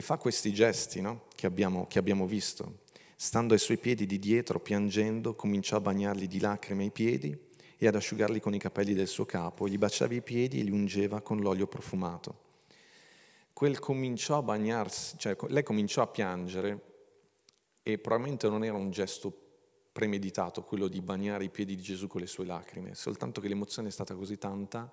e 0.00 0.02
fa 0.02 0.16
questi 0.16 0.50
gesti 0.54 1.02
no? 1.02 1.26
che, 1.34 1.46
abbiamo, 1.46 1.86
che 1.86 1.98
abbiamo 1.98 2.26
visto. 2.26 2.78
Stando 3.16 3.52
ai 3.52 3.60
suoi 3.60 3.76
piedi 3.76 4.06
di 4.06 4.18
dietro, 4.18 4.58
piangendo, 4.58 5.34
cominciò 5.34 5.76
a 5.76 5.80
bagnargli 5.80 6.26
di 6.26 6.40
lacrime 6.40 6.84
i 6.84 6.90
piedi 6.90 7.38
e 7.76 7.86
ad 7.86 7.94
asciugarli 7.94 8.40
con 8.40 8.54
i 8.54 8.58
capelli 8.58 8.94
del 8.94 9.08
suo 9.08 9.26
capo, 9.26 9.68
gli 9.68 9.76
baciava 9.76 10.14
i 10.14 10.22
piedi 10.22 10.58
e 10.58 10.62
li 10.62 10.70
ungeva 10.70 11.20
con 11.20 11.40
l'olio 11.40 11.66
profumato. 11.66 12.48
Quel 13.52 13.78
cominciò 13.78 14.38
a 14.38 14.42
bagnarsi, 14.42 15.18
cioè 15.18 15.36
lei 15.48 15.62
cominciò 15.62 16.00
a 16.00 16.06
piangere 16.06 16.80
e 17.82 17.98
probabilmente 17.98 18.48
non 18.48 18.64
era 18.64 18.76
un 18.76 18.90
gesto 18.90 19.30
premeditato 19.92 20.62
quello 20.62 20.88
di 20.88 21.02
bagnare 21.02 21.44
i 21.44 21.50
piedi 21.50 21.76
di 21.76 21.82
Gesù 21.82 22.06
con 22.06 22.22
le 22.22 22.26
sue 22.26 22.46
lacrime, 22.46 22.94
soltanto 22.94 23.42
che 23.42 23.48
l'emozione 23.48 23.88
è 23.88 23.92
stata 23.92 24.14
così 24.14 24.38
tanta 24.38 24.90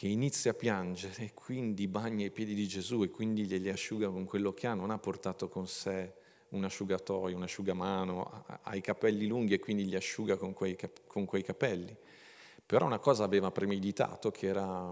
che 0.00 0.08
inizia 0.08 0.52
a 0.52 0.54
piangere 0.54 1.24
e 1.24 1.34
quindi 1.34 1.86
bagna 1.86 2.24
i 2.24 2.30
piedi 2.30 2.54
di 2.54 2.66
Gesù 2.66 3.02
e 3.02 3.10
quindi 3.10 3.44
glieli 3.44 3.68
asciuga 3.68 4.08
con 4.08 4.24
quello 4.24 4.54
che 4.54 4.66
ha, 4.66 4.72
non 4.72 4.88
ha 4.88 4.96
portato 4.96 5.46
con 5.50 5.66
sé 5.66 6.14
un 6.52 6.64
asciugatoio, 6.64 7.36
un 7.36 7.42
asciugamano, 7.42 8.46
ha 8.62 8.74
i 8.74 8.80
capelli 8.80 9.26
lunghi 9.26 9.52
e 9.52 9.58
quindi 9.58 9.84
li 9.84 9.96
asciuga 9.96 10.38
con 10.38 10.54
quei, 10.54 10.74
con 11.06 11.26
quei 11.26 11.42
capelli. 11.42 11.94
Però 12.64 12.86
una 12.86 12.98
cosa 12.98 13.24
aveva 13.24 13.50
premeditato 13.50 14.30
che 14.30 14.46
era 14.46 14.90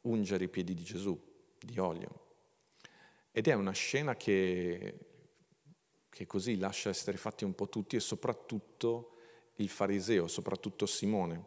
ungere 0.00 0.44
i 0.44 0.48
piedi 0.48 0.72
di 0.72 0.84
Gesù 0.84 1.14
di 1.60 1.78
olio. 1.78 2.20
Ed 3.32 3.48
è 3.48 3.52
una 3.52 3.72
scena 3.72 4.16
che, 4.16 4.94
che 6.08 6.24
così 6.24 6.56
lascia 6.56 6.88
essere 6.88 7.18
fatti 7.18 7.44
un 7.44 7.54
po' 7.54 7.68
tutti 7.68 7.96
e 7.96 8.00
soprattutto 8.00 9.16
il 9.56 9.68
fariseo, 9.68 10.26
soprattutto 10.28 10.86
Simone. 10.86 11.44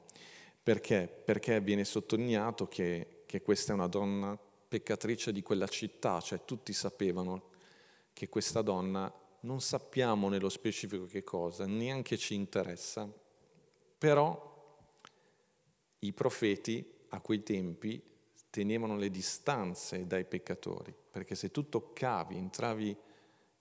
Perché? 0.61 1.07
Perché 1.25 1.61
viene 1.61 1.83
sottolineato 1.83 2.67
che, 2.67 3.23
che 3.25 3.41
questa 3.41 3.71
è 3.71 3.75
una 3.75 3.87
donna 3.87 4.37
peccatrice 4.67 5.31
di 5.31 5.41
quella 5.41 5.67
città, 5.67 6.19
cioè 6.21 6.45
tutti 6.45 6.73
sapevano 6.73 7.49
che 8.13 8.29
questa 8.29 8.61
donna 8.61 9.11
non 9.41 9.61
sappiamo 9.61 10.29
nello 10.29 10.49
specifico 10.49 11.05
che 11.05 11.23
cosa, 11.23 11.65
neanche 11.65 12.17
ci 12.17 12.35
interessa, 12.35 13.09
però 13.97 14.77
i 15.99 16.13
profeti 16.13 16.85
a 17.09 17.19
quei 17.21 17.43
tempi 17.43 18.01
tenevano 18.49 18.97
le 18.97 19.09
distanze 19.09 20.05
dai 20.05 20.25
peccatori, 20.25 20.93
perché 21.11 21.35
se 21.35 21.51
tu 21.51 21.69
toccavi, 21.69 22.35
entravi, 22.35 22.97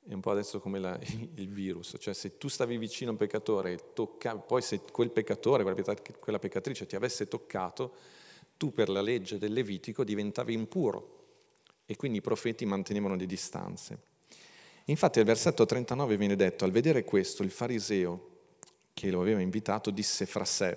è 0.07 0.12
un 0.12 0.21
po' 0.21 0.31
adesso 0.31 0.61
come 0.61 0.78
la, 0.78 0.99
il 1.35 1.49
virus, 1.49 1.97
cioè 1.99 2.14
se 2.14 2.38
tu 2.38 2.49
stavi 2.49 2.76
vicino 2.78 3.11
a 3.11 3.12
un 3.12 3.19
peccatore 3.19 3.93
toccavi, 3.95 4.43
poi 4.47 4.62
se 4.62 4.81
quel 4.90 5.11
peccatore, 5.11 5.64
quella 6.19 6.38
peccatrice 6.38 6.87
ti 6.87 6.97
avesse 6.97 7.28
toccato, 7.28 7.95
tu 8.57 8.73
per 8.73 8.88
la 8.88 9.00
legge 9.00 9.38
del 9.38 9.52
Levitico 9.52 10.05
diventavi 10.05 10.52
impuro 10.52 11.17
e 11.87 11.97
quindi 11.97 12.19
i 12.19 12.23
profeti 12.23 12.67
mantenevano 12.67 13.14
le 13.14 13.26
distanze. 13.26 13.99
Infatti 14.87 15.19
al 15.19 15.26
versetto 15.26 15.64
39 15.64 16.17
viene 16.17 16.37
detto, 16.37 16.64
al 16.64 16.71
vedere 16.71 17.05
questo 17.05 17.43
il 17.43 17.50
fariseo 17.50 18.37
che 18.95 19.11
lo 19.11 19.21
aveva 19.21 19.40
invitato 19.40 19.90
disse 19.90 20.26
fra 20.26 20.45
sé, 20.45 20.76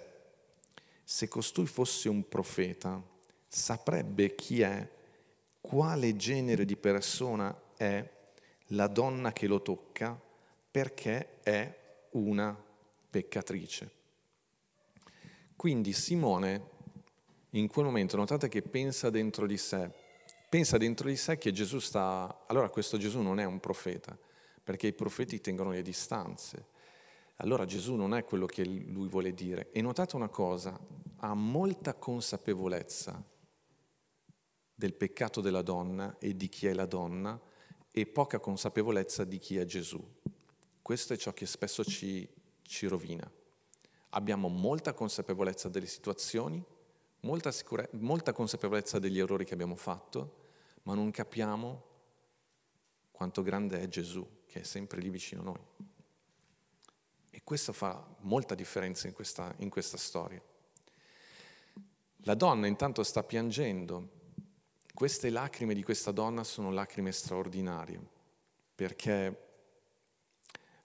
se 1.03 1.27
costui 1.27 1.65
fosse 1.65 2.07
un 2.07 2.27
profeta, 2.27 3.01
saprebbe 3.47 4.35
chi 4.35 4.61
è, 4.61 4.87
quale 5.59 6.15
genere 6.15 6.65
di 6.65 6.75
persona 6.75 7.57
è 7.75 8.07
la 8.71 8.87
donna 8.87 9.31
che 9.31 9.47
lo 9.47 9.61
tocca, 9.61 10.19
perché 10.69 11.39
è 11.41 11.79
una 12.11 12.55
peccatrice. 13.09 13.91
Quindi 15.55 15.93
Simone 15.93 16.69
in 17.51 17.67
quel 17.67 17.85
momento, 17.85 18.15
notate 18.15 18.47
che 18.47 18.61
pensa 18.61 19.09
dentro 19.09 19.45
di 19.45 19.57
sé, 19.57 19.91
pensa 20.49 20.77
dentro 20.77 21.09
di 21.09 21.17
sé 21.17 21.37
che 21.37 21.51
Gesù 21.51 21.79
sta... 21.79 22.43
Allora 22.47 22.69
questo 22.69 22.97
Gesù 22.97 23.19
non 23.19 23.39
è 23.39 23.43
un 23.43 23.59
profeta, 23.59 24.17
perché 24.63 24.87
i 24.87 24.93
profeti 24.93 25.41
tengono 25.41 25.71
le 25.71 25.81
distanze. 25.81 26.67
Allora 27.37 27.65
Gesù 27.65 27.95
non 27.95 28.13
è 28.13 28.23
quello 28.23 28.45
che 28.45 28.63
lui 28.63 29.09
vuole 29.09 29.33
dire. 29.33 29.69
E 29.71 29.81
notate 29.81 30.15
una 30.15 30.29
cosa, 30.29 30.79
ha 31.17 31.33
molta 31.33 31.93
consapevolezza 31.95 33.21
del 34.73 34.93
peccato 34.93 35.41
della 35.41 35.61
donna 35.61 36.17
e 36.19 36.37
di 36.37 36.47
chi 36.47 36.67
è 36.67 36.73
la 36.73 36.85
donna 36.85 37.39
e 37.91 38.05
poca 38.05 38.39
consapevolezza 38.39 39.23
di 39.23 39.37
chi 39.37 39.57
è 39.57 39.65
Gesù. 39.65 40.01
Questo 40.81 41.13
è 41.13 41.17
ciò 41.17 41.33
che 41.33 41.45
spesso 41.45 41.83
ci, 41.83 42.27
ci 42.61 42.87
rovina. 42.87 43.29
Abbiamo 44.09 44.47
molta 44.47 44.93
consapevolezza 44.93 45.69
delle 45.69 45.85
situazioni, 45.85 46.63
molta, 47.21 47.51
sicure- 47.51 47.89
molta 47.93 48.33
consapevolezza 48.33 48.99
degli 48.99 49.19
errori 49.19 49.45
che 49.45 49.53
abbiamo 49.53 49.75
fatto, 49.75 50.39
ma 50.83 50.93
non 50.93 51.11
capiamo 51.11 51.89
quanto 53.11 53.41
grande 53.41 53.79
è 53.79 53.87
Gesù, 53.87 54.27
che 54.47 54.61
è 54.61 54.63
sempre 54.63 54.99
lì 54.99 55.09
vicino 55.09 55.41
a 55.41 55.45
noi. 55.45 55.89
E 57.29 57.41
questo 57.43 57.71
fa 57.71 58.05
molta 58.21 58.55
differenza 58.55 59.07
in 59.07 59.13
questa, 59.13 59.53
in 59.57 59.69
questa 59.69 59.97
storia. 59.97 60.41
La 62.23 62.35
donna 62.35 62.67
intanto 62.67 63.03
sta 63.03 63.23
piangendo. 63.23 64.19
Queste 64.93 65.29
lacrime 65.29 65.73
di 65.73 65.83
questa 65.83 66.11
donna 66.11 66.43
sono 66.43 66.71
lacrime 66.71 67.11
straordinarie, 67.11 67.99
perché, 68.75 69.35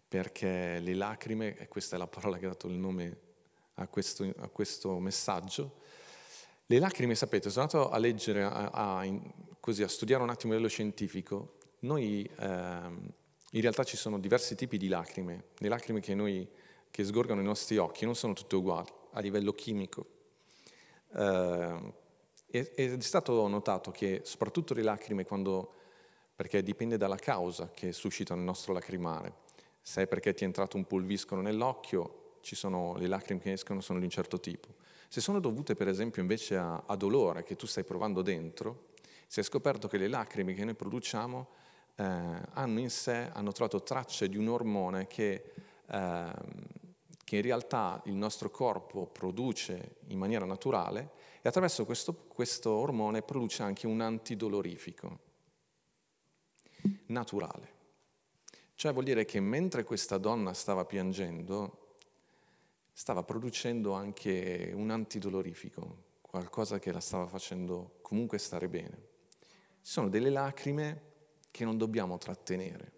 perché 0.09 0.79
le 0.79 0.95
lacrime, 0.95 1.57
e 1.57 1.69
questa 1.69 1.97
è 1.97 1.99
la 1.99 2.07
parola 2.07 2.39
che 2.39 2.47
ha 2.47 2.51
dato 2.51 2.69
il 2.69 2.75
nome 2.75 3.21
a 3.75 3.87
questo, 3.89 4.33
a 4.39 4.49
questo 4.49 4.99
messaggio, 4.99 5.83
le 6.67 6.79
lacrime, 6.79 7.15
sapete, 7.15 7.51
sono 7.51 7.67
andato 7.71 7.91
a 7.91 7.99
leggere, 7.99 8.43
a, 8.43 8.71
a, 8.71 9.07
così, 9.61 9.83
a 9.83 9.89
studiare 9.89 10.23
un 10.23 10.31
attimo 10.31 10.53
dello 10.53 10.69
scientifico. 10.69 11.59
Noi, 11.81 12.29
ehm, 12.39 13.13
in 13.53 13.61
realtà 13.61 13.85
ci 13.85 13.97
sono 13.97 14.19
diversi 14.19 14.57
tipi 14.57 14.77
di 14.77 14.89
lacrime. 14.89 15.45
Le 15.59 15.69
lacrime 15.69 16.01
che, 16.01 16.15
noi, 16.15 16.49
che 16.91 17.05
sgorgano 17.05 17.41
i 17.41 17.45
nostri 17.45 17.77
occhi 17.77 18.05
non 18.05 18.17
sono 18.17 18.33
tutte 18.33 18.57
uguali 18.57 18.91
a 19.13 19.21
livello 19.21 19.53
chimico. 19.53 20.07
Eh, 21.15 21.93
ed 22.59 22.99
è 22.99 23.03
stato 23.03 23.47
notato 23.49 23.91
che 23.91 24.21
soprattutto 24.25 24.75
le 24.75 24.83
lacrime, 24.83 25.25
quando, 25.25 25.75
perché 26.35 26.63
dipende 26.63 26.97
dalla 26.97 27.17
causa 27.17 27.71
che 27.73 27.93
suscita 27.93 28.35
il 28.35 28.41
nostro 28.41 28.73
lacrimare, 28.73 29.45
se 29.81 30.03
è 30.03 30.07
perché 30.07 30.35
ti 30.35 30.45
è 30.45 30.47
entrato 30.47 30.77
un 30.77 30.85
pulviscolo 30.85 31.41
nell'occhio, 31.41 32.39
ci 32.41 32.55
sono, 32.55 32.95
le 32.97 33.07
lacrime 33.07 33.41
che 33.41 33.53
escono 33.53 33.81
sono 33.81 33.99
di 33.99 34.05
un 34.05 34.11
certo 34.11 34.39
tipo. 34.39 34.69
Se 35.09 35.21
sono 35.21 35.41
dovute 35.41 35.75
per 35.75 35.89
esempio 35.89 36.23
invece 36.23 36.57
a, 36.57 36.83
a 36.87 36.97
dolore 36.97 37.43
che 37.43 37.57
tu 37.57 37.67
stai 37.67 37.85
provando 37.85 38.23
dentro, 38.23 38.89
si 39.27 39.41
è 39.41 39.43
scoperto 39.43 39.89
che 39.89 39.99
le 39.99 40.09
lacrime 40.09 40.55
che 40.55 40.65
noi 40.65 40.75
produciamo 40.75 41.49
eh, 41.97 42.05
hanno 42.05 42.81
in 42.81 42.91
sé, 42.91 43.31
hanno 43.33 43.53
trovato 43.53 43.83
tracce 43.83 44.29
di 44.29 44.37
un 44.37 44.49
ormone 44.49 45.07
che, 45.07 45.53
eh, 45.87 46.33
che 47.25 47.37
in 47.37 47.43
realtà 47.43 48.01
il 48.05 48.15
nostro 48.15 48.51
corpo 48.51 49.07
produce 49.07 49.97
in 50.09 50.19
maniera 50.19 50.45
naturale 50.45 51.16
e 51.47 51.49
attraverso 51.49 51.85
questo, 51.85 52.13
questo 52.13 52.73
ormone 52.73 53.23
produce 53.23 53.63
anche 53.63 53.87
un 53.87 54.01
antidolorifico 54.01 55.21
naturale. 57.07 57.75
Cioè 58.75 58.93
vuol 58.93 59.05
dire 59.05 59.25
che 59.25 59.39
mentre 59.39 59.85
questa 59.85 60.19
donna 60.19 60.53
stava 60.53 60.85
piangendo, 60.85 61.99
stava 62.93 63.23
producendo 63.23 63.93
anche 63.93 64.73
un 64.75 64.91
antidolorifico, 64.91 66.17
qualcosa 66.21 66.81
che 66.81 66.91
la 66.91 66.99
stava 66.99 67.29
facendo 67.29 67.99
comunque 68.03 68.39
stare 68.39 68.69
bene. 68.69 69.07
Ci 69.83 69.93
sono 69.93 70.09
delle 70.09 70.31
lacrime 70.31 71.03
che 71.53 71.65
non 71.65 71.79
dobbiamo 71.79 72.19
trattenere. 72.19 72.93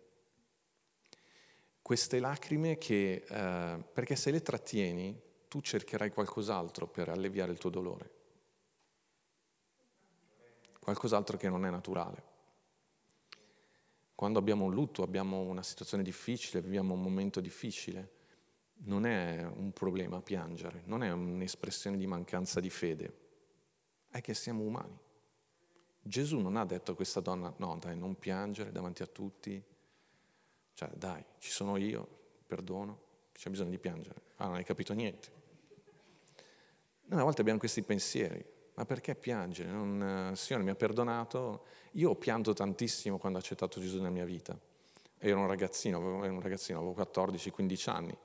Queste 1.82 2.18
lacrime 2.18 2.78
che, 2.78 3.26
eh, 3.28 3.84
perché 3.92 4.16
se 4.16 4.30
le 4.30 4.40
trattieni, 4.40 5.20
tu 5.48 5.60
cercherai 5.60 6.10
qualcos'altro 6.10 6.86
per 6.86 7.10
alleviare 7.10 7.52
il 7.52 7.58
tuo 7.58 7.68
dolore. 7.68 8.16
Qualcos'altro 10.88 11.36
che 11.36 11.50
non 11.50 11.66
è 11.66 11.70
naturale. 11.70 12.22
Quando 14.14 14.38
abbiamo 14.38 14.64
un 14.64 14.72
lutto, 14.72 15.02
abbiamo 15.02 15.42
una 15.42 15.62
situazione 15.62 16.02
difficile, 16.02 16.62
viviamo 16.62 16.94
un 16.94 17.02
momento 17.02 17.40
difficile, 17.40 18.12
non 18.84 19.04
è 19.04 19.44
un 19.44 19.70
problema 19.72 20.22
piangere, 20.22 20.84
non 20.86 21.02
è 21.02 21.12
un'espressione 21.12 21.98
di 21.98 22.06
mancanza 22.06 22.58
di 22.60 22.70
fede, 22.70 23.18
è 24.08 24.22
che 24.22 24.32
siamo 24.32 24.62
umani. 24.62 24.98
Gesù 26.00 26.38
non 26.38 26.56
ha 26.56 26.64
detto 26.64 26.92
a 26.92 26.94
questa 26.94 27.20
donna, 27.20 27.52
no 27.58 27.76
dai, 27.78 27.94
non 27.94 28.18
piangere 28.18 28.72
davanti 28.72 29.02
a 29.02 29.06
tutti, 29.06 29.62
cioè 30.72 30.88
dai, 30.94 31.22
ci 31.36 31.50
sono 31.50 31.76
io, 31.76 32.08
perdono, 32.46 33.00
c'è 33.32 33.50
bisogno 33.50 33.68
di 33.68 33.78
piangere. 33.78 34.22
Ah, 34.36 34.46
non 34.46 34.54
hai 34.54 34.64
capito 34.64 34.94
niente. 34.94 35.28
Noi 37.08 37.20
a 37.20 37.24
volte 37.24 37.42
abbiamo 37.42 37.58
questi 37.58 37.82
pensieri, 37.82 38.56
ma 38.78 38.84
perché 38.84 39.16
piangere? 39.16 39.68
Non, 39.70 40.30
il 40.30 40.36
Signore 40.36 40.64
mi 40.64 40.70
ha 40.70 40.76
perdonato, 40.76 41.64
io 41.92 42.10
ho 42.10 42.14
pianto 42.14 42.52
tantissimo 42.52 43.18
quando 43.18 43.38
ho 43.38 43.40
accettato 43.40 43.80
Gesù 43.80 43.96
nella 43.96 44.10
mia 44.10 44.24
vita. 44.24 44.56
Ero 45.18 45.40
un 45.40 45.48
ragazzino, 45.48 45.98
ero 46.22 46.32
un 46.32 46.40
ragazzino 46.40 46.78
avevo 46.78 46.94
14-15 46.94 47.90
anni 47.90 48.16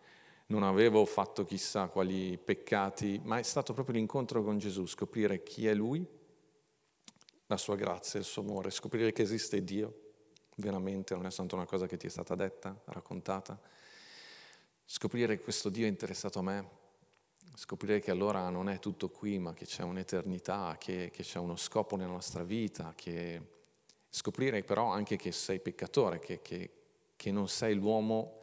non 0.48 0.62
avevo 0.62 1.06
fatto 1.06 1.44
chissà 1.46 1.88
quali 1.88 2.38
peccati, 2.38 3.20
ma 3.24 3.40
è 3.40 3.44
stato 3.44 3.74
proprio 3.74 3.96
l'incontro 3.96 4.44
con 4.44 4.60
Gesù, 4.60 4.86
scoprire 4.86 5.42
chi 5.42 5.66
è 5.66 5.74
Lui, 5.74 6.06
la 7.48 7.58
sua 7.58 7.76
grazia, 7.76 8.20
il 8.20 8.26
suo 8.26 8.44
amore, 8.44 8.70
scoprire 8.70 9.12
che 9.12 9.24
esiste 9.24 9.64
Dio, 9.64 10.12
veramente 10.58 11.16
non 11.16 11.26
è 11.26 11.30
soltanto 11.30 11.56
una 11.56 11.66
cosa 11.66 11.88
che 11.88 11.98
ti 11.98 12.06
è 12.06 12.10
stata 12.10 12.36
detta, 12.36 12.80
raccontata, 12.86 13.60
scoprire 14.86 15.38
che 15.38 15.44
questo 15.44 15.70
Dio 15.70 15.86
è 15.86 15.90
interessato 15.90 16.38
a 16.38 16.44
me, 16.44 16.70
scoprire 17.56 18.00
che 18.00 18.12
allora 18.12 18.50
non 18.50 18.70
è 18.70 18.80
tutto 18.80 19.10
qui, 19.10 19.38
ma 19.40 19.54
che 19.54 19.66
c'è 19.66 19.84
un'eternità, 19.84 20.76
che, 20.80 21.10
che 21.12 21.24
c'è 21.24 21.40
uno 21.40 21.56
scopo 21.56 21.96
nella 21.96 22.12
nostra 22.12 22.44
vita, 22.44 22.94
che... 22.96 23.42
scoprire 24.10 24.64
però 24.64 24.92
anche 24.92 25.16
che 25.16 25.32
sei 25.32 25.60
peccatore, 25.60 26.20
che, 26.20 26.42
che, 26.42 26.70
che 27.16 27.32
non 27.32 27.48
sei 27.48 27.76
l'uomo 27.76 28.40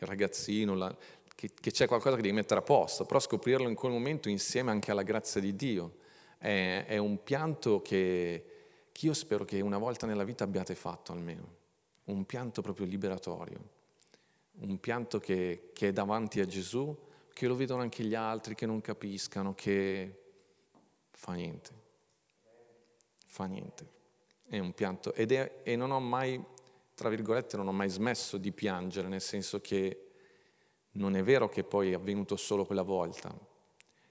il 0.00 0.06
ragazzino, 0.06 0.74
la, 0.74 0.96
che, 1.34 1.70
c'è 1.70 1.86
qualcosa 1.86 2.16
che 2.16 2.22
devi 2.22 2.34
mettere 2.34 2.60
a 2.60 2.64
posto, 2.64 3.04
però 3.04 3.20
scoprirlo 3.20 3.68
in 3.68 3.74
quel 3.74 3.92
momento 3.92 4.28
insieme 4.28 4.70
anche 4.70 4.90
alla 4.90 5.02
grazia 5.02 5.40
di 5.40 5.54
Dio 5.54 5.96
è, 6.38 6.84
è 6.86 6.96
un 6.96 7.22
pianto 7.22 7.82
che, 7.82 8.44
io 9.00 9.12
spero 9.12 9.44
che 9.44 9.60
una 9.60 9.78
volta 9.78 10.06
nella 10.06 10.24
vita 10.24 10.42
abbiate 10.42 10.74
fatto 10.74 11.12
almeno, 11.12 11.56
un 12.04 12.24
pianto 12.24 12.62
proprio 12.62 12.86
liberatorio, 12.86 13.60
un 14.60 14.80
pianto 14.80 15.20
che, 15.20 15.70
è 15.72 15.92
davanti 15.92 16.40
a 16.40 16.46
Gesù, 16.46 16.96
che 17.38 17.46
lo 17.46 17.54
vedono 17.54 17.82
anche 17.82 18.02
gli 18.02 18.16
altri, 18.16 18.56
che 18.56 18.66
non 18.66 18.80
capiscano, 18.80 19.54
che 19.54 20.22
fa 21.12 21.34
niente, 21.34 21.70
fa 23.26 23.44
niente. 23.44 23.86
È 24.44 24.58
un 24.58 24.74
pianto 24.74 25.14
ed 25.14 25.30
è, 25.30 25.60
e 25.62 25.76
non 25.76 25.92
ho 25.92 26.00
mai, 26.00 26.44
tra 26.96 27.08
virgolette, 27.08 27.56
non 27.56 27.68
ho 27.68 27.72
mai 27.72 27.90
smesso 27.90 28.38
di 28.38 28.50
piangere, 28.50 29.06
nel 29.06 29.20
senso 29.20 29.60
che 29.60 30.08
non 30.94 31.14
è 31.14 31.22
vero 31.22 31.48
che 31.48 31.62
poi 31.62 31.92
è 31.92 31.94
avvenuto 31.94 32.34
solo 32.34 32.66
quella 32.66 32.82
volta. 32.82 33.28
Ci 33.28 33.36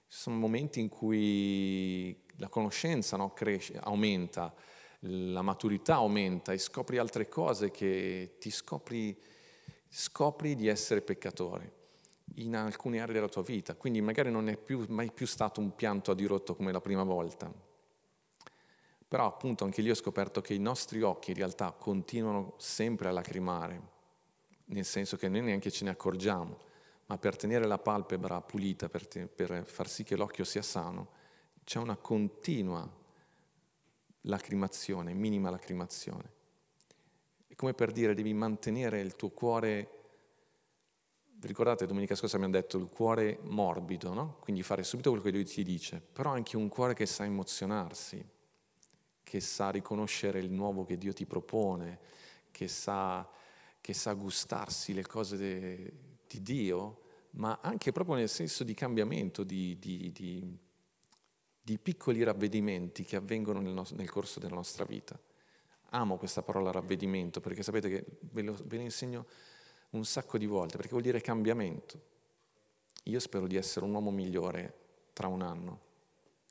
sono 0.06 0.36
momenti 0.36 0.80
in 0.80 0.88
cui 0.88 2.18
la 2.36 2.48
conoscenza 2.48 3.18
no, 3.18 3.34
cresce, 3.34 3.78
aumenta, 3.78 4.54
la 5.00 5.42
maturità 5.42 5.96
aumenta 5.96 6.54
e 6.54 6.58
scopri 6.58 6.96
altre 6.96 7.28
cose 7.28 7.70
che 7.70 8.36
ti 8.40 8.50
scopri, 8.50 9.20
scopri 9.86 10.54
di 10.54 10.66
essere 10.66 11.02
peccatore 11.02 11.76
in 12.40 12.56
alcune 12.56 13.00
aree 13.00 13.14
della 13.14 13.28
tua 13.28 13.42
vita. 13.42 13.74
Quindi 13.74 14.00
magari 14.00 14.30
non 14.30 14.48
è 14.48 14.56
più, 14.56 14.84
mai 14.88 15.10
più 15.12 15.26
stato 15.26 15.60
un 15.60 15.74
pianto 15.74 16.10
a 16.10 16.14
dirotto 16.14 16.54
come 16.54 16.72
la 16.72 16.80
prima 16.80 17.02
volta. 17.02 17.52
Però 19.06 19.26
appunto 19.26 19.64
anche 19.64 19.82
lì 19.82 19.90
ho 19.90 19.94
scoperto 19.94 20.40
che 20.40 20.54
i 20.54 20.58
nostri 20.58 21.02
occhi 21.02 21.30
in 21.30 21.36
realtà 21.36 21.72
continuano 21.72 22.54
sempre 22.58 23.08
a 23.08 23.12
lacrimare, 23.12 23.80
nel 24.66 24.84
senso 24.84 25.16
che 25.16 25.28
noi 25.28 25.42
neanche 25.42 25.70
ce 25.70 25.84
ne 25.84 25.90
accorgiamo 25.90 26.66
ma 27.08 27.16
per 27.16 27.36
tenere 27.36 27.66
la 27.66 27.78
palpebra 27.78 28.40
pulita, 28.42 28.88
per, 28.88 29.06
te, 29.06 29.26
per 29.26 29.64
far 29.64 29.88
sì 29.88 30.04
che 30.04 30.14
l'occhio 30.14 30.44
sia 30.44 30.60
sano, 30.60 31.08
c'è 31.64 31.78
una 31.78 31.96
continua 31.96 32.86
lacrimazione, 34.22 35.14
minima 35.14 35.48
lacrimazione. 35.48 36.32
È 37.46 37.54
come 37.54 37.72
per 37.72 37.92
dire 37.92 38.14
devi 38.14 38.34
mantenere 38.34 39.00
il 39.00 39.16
tuo 39.16 39.30
cuore, 39.30 39.97
vi 41.40 41.46
ricordate 41.46 41.86
domenica 41.86 42.16
scorsa 42.16 42.34
abbiamo 42.34 42.54
detto 42.54 42.78
il 42.78 42.88
cuore 42.88 43.38
morbido, 43.42 44.12
no? 44.12 44.38
quindi 44.40 44.64
fare 44.64 44.82
subito 44.82 45.10
quello 45.10 45.24
che 45.24 45.30
lui 45.30 45.44
ti 45.44 45.62
dice, 45.62 46.00
però 46.00 46.32
anche 46.32 46.56
un 46.56 46.68
cuore 46.68 46.94
che 46.94 47.06
sa 47.06 47.24
emozionarsi, 47.24 48.24
che 49.22 49.40
sa 49.40 49.70
riconoscere 49.70 50.40
il 50.40 50.50
nuovo 50.50 50.84
che 50.84 50.98
Dio 50.98 51.12
ti 51.12 51.26
propone, 51.26 52.00
che 52.50 52.66
sa, 52.66 53.28
che 53.80 53.94
sa 53.94 54.14
gustarsi 54.14 54.92
le 54.92 55.06
cose 55.06 55.36
de, 55.36 55.92
di 56.26 56.42
Dio, 56.42 57.02
ma 57.32 57.60
anche 57.62 57.92
proprio 57.92 58.16
nel 58.16 58.28
senso 58.28 58.64
di 58.64 58.74
cambiamento, 58.74 59.44
di, 59.44 59.78
di, 59.78 60.10
di, 60.10 60.58
di 61.62 61.78
piccoli 61.78 62.24
ravvedimenti 62.24 63.04
che 63.04 63.14
avvengono 63.14 63.60
nel, 63.60 63.72
nostro, 63.74 63.96
nel, 63.96 64.10
corso 64.10 64.40
della 64.40 64.56
nostra 64.56 64.84
vita. 64.84 65.16
Amo 65.90 66.16
questa 66.16 66.42
parola 66.42 66.72
ravvedimento 66.72 67.40
perché 67.40 67.62
sapete 67.62 67.88
che 67.88 68.04
ve 68.22 68.42
lo, 68.42 68.56
ve 68.64 68.76
lo 68.76 68.82
insegno 68.82 69.26
un 69.90 70.04
sacco 70.04 70.38
di 70.38 70.46
volte, 70.46 70.76
perché 70.76 70.90
vuol 70.90 71.02
dire 71.02 71.20
cambiamento. 71.20 72.06
Io 73.04 73.20
spero 73.20 73.46
di 73.46 73.56
essere 73.56 73.84
un 73.84 73.94
uomo 73.94 74.10
migliore 74.10 74.74
tra 75.12 75.28
un 75.28 75.42
anno. 75.42 75.86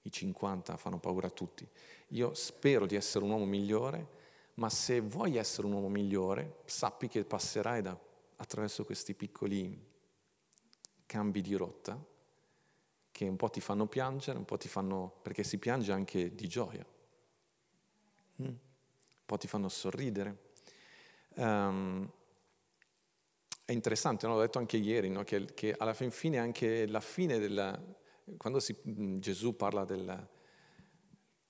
I 0.04 0.12
50 0.12 0.78
fanno 0.78 0.98
paura 0.98 1.28
a 1.28 1.32
tutti. 1.32 1.68
Io 2.10 2.34
spero 2.34 2.86
di 2.86 2.96
essere 2.96 3.26
un 3.26 3.32
uomo 3.32 3.46
migliore, 3.46 4.16
ma 4.56 4.70
se 4.70 5.02
vuoi 5.02 5.36
essere 5.36 5.68
un 5.68 5.74
uomo 5.74 5.90
migliore, 5.90 6.62
sappi 6.66 7.08
che 7.08 7.26
passerai 7.26 7.82
da 7.82 7.98
attraverso 8.38 8.86
questi 8.86 9.14
piccoli 9.14 9.86
cambi 11.06 11.42
di 11.42 11.56
rotta 11.56 12.16
che 13.12 13.28
un 13.28 13.36
po' 13.36 13.50
ti 13.50 13.62
fanno 13.62 13.88
piangere, 13.88 14.38
un 14.38 14.46
po' 14.46 14.58
ti 14.58 14.68
fanno, 14.68 15.12
perché 15.24 15.44
si 15.44 15.58
piange 15.58 15.92
anche 15.92 16.36
di 16.36 16.48
gioia, 16.48 16.86
mm. 18.44 18.46
un 18.46 18.56
po' 19.26 19.38
ti 19.38 19.48
fanno 19.48 19.70
sorridere. 19.70 20.46
Um, 21.34 22.08
è 23.68 23.74
interessante, 23.74 24.26
no? 24.26 24.36
l'ho 24.36 24.40
detto 24.40 24.60
anche 24.60 24.78
ieri, 24.78 25.10
no? 25.10 25.26
che, 25.26 25.44
che, 25.54 25.76
alla 25.78 25.94
fin 25.94 26.10
fine 26.10 26.38
anche 26.38 26.88
la 26.88 27.02
fine 27.02 27.38
della... 27.38 27.78
quando 28.38 28.62
si, 28.62 28.74
Gesù 29.20 29.58
parla 29.58 29.84
del, 29.84 30.28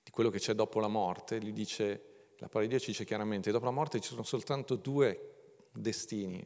di 0.02 0.10
quello 0.10 0.28
che 0.28 0.40
c'è 0.40 0.52
dopo 0.54 0.80
la 0.80 0.88
morte, 0.88 1.38
gli 1.38 1.52
dice, 1.52 2.32
la 2.38 2.48
parola 2.48 2.64
di 2.64 2.70
Dio 2.70 2.80
ci 2.80 2.90
dice 2.90 3.04
chiaramente, 3.04 3.52
dopo 3.52 3.66
la 3.66 3.70
morte 3.70 4.00
ci 4.00 4.08
sono 4.08 4.24
soltanto 4.24 4.74
due 4.74 5.66
destini, 5.70 6.44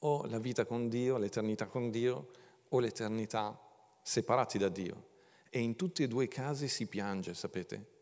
o 0.00 0.26
la 0.26 0.40
vita 0.40 0.64
con 0.64 0.88
Dio, 0.88 1.18
l'eternità 1.18 1.66
con 1.66 1.92
Dio, 1.92 2.30
o 2.70 2.80
l'eternità 2.80 3.56
separati 4.02 4.58
da 4.58 4.70
Dio. 4.70 5.10
E 5.50 5.60
in 5.60 5.76
tutti 5.76 6.02
e 6.02 6.08
due 6.08 6.24
i 6.24 6.28
casi 6.28 6.66
si 6.66 6.88
piange, 6.88 7.32
sapete? 7.34 7.93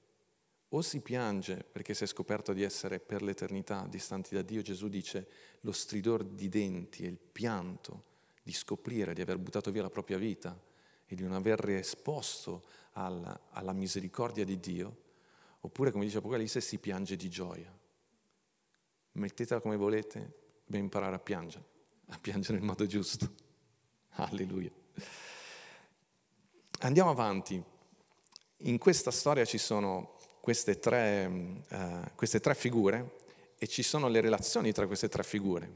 O 0.75 0.83
si 0.83 1.01
piange 1.01 1.65
perché 1.71 1.95
si 1.95 2.05
è 2.05 2.07
scoperto 2.07 2.53
di 2.53 2.63
essere 2.63 2.99
per 2.99 3.23
l'eternità 3.23 3.87
distanti 3.89 4.35
da 4.35 4.43
Dio, 4.43 4.63
Gesù 4.63 4.89
dice 4.89 5.29
lo 5.61 5.73
stridor 5.73 6.25
di 6.25 6.49
denti 6.49 7.05
e 7.05 7.09
il 7.09 7.19
pianto 7.19 8.11
di 8.43 8.53
scoprire 8.53 9.15
di 9.15 9.21
aver 9.21 9.39
buttato 9.39 9.71
via 9.71 9.83
la 9.83 9.91
propria 9.91 10.19
vita 10.19 10.59
e 11.07 11.15
di 11.15 11.23
non 11.23 11.33
aver 11.33 11.69
esposto 11.71 12.65
alla, 12.93 13.49
alla 13.51 13.73
misericordia 13.73 14.45
di 14.45 14.59
Dio, 14.59 14.97
oppure 15.61 15.91
come 15.91 16.05
dice 16.05 16.19
Apocalisse 16.19 16.61
si 16.61 16.79
piange 16.79 17.17
di 17.17 17.29
gioia. 17.29 17.71
Mettetela 19.13 19.61
come 19.61 19.77
volete, 19.77 20.19
dobbiamo 20.65 20.85
imparare 20.85 21.17
a 21.17 21.21
piangere 21.21 21.71
a 22.13 22.19
piangere 22.19 22.59
nel 22.59 22.67
modo 22.67 22.87
giusto. 22.87 23.31
Alleluia. 24.17 24.71
Andiamo 26.81 27.11
avanti. 27.11 27.63
In 28.65 28.79
questa 28.79 29.11
storia 29.11 29.45
ci 29.45 29.59
sono 29.59 30.12
queste 30.42 30.81
tre, 30.81 31.31
uh, 31.70 32.14
queste 32.16 32.40
tre 32.40 32.57
figure 32.57 33.18
e 33.57 33.68
ci 33.68 33.85
sono 33.85 34.09
le 34.09 34.20
relazioni 34.20 34.72
tra 34.72 34.88
queste 34.88 35.09
tre 35.09 35.22
figure. 35.22 35.70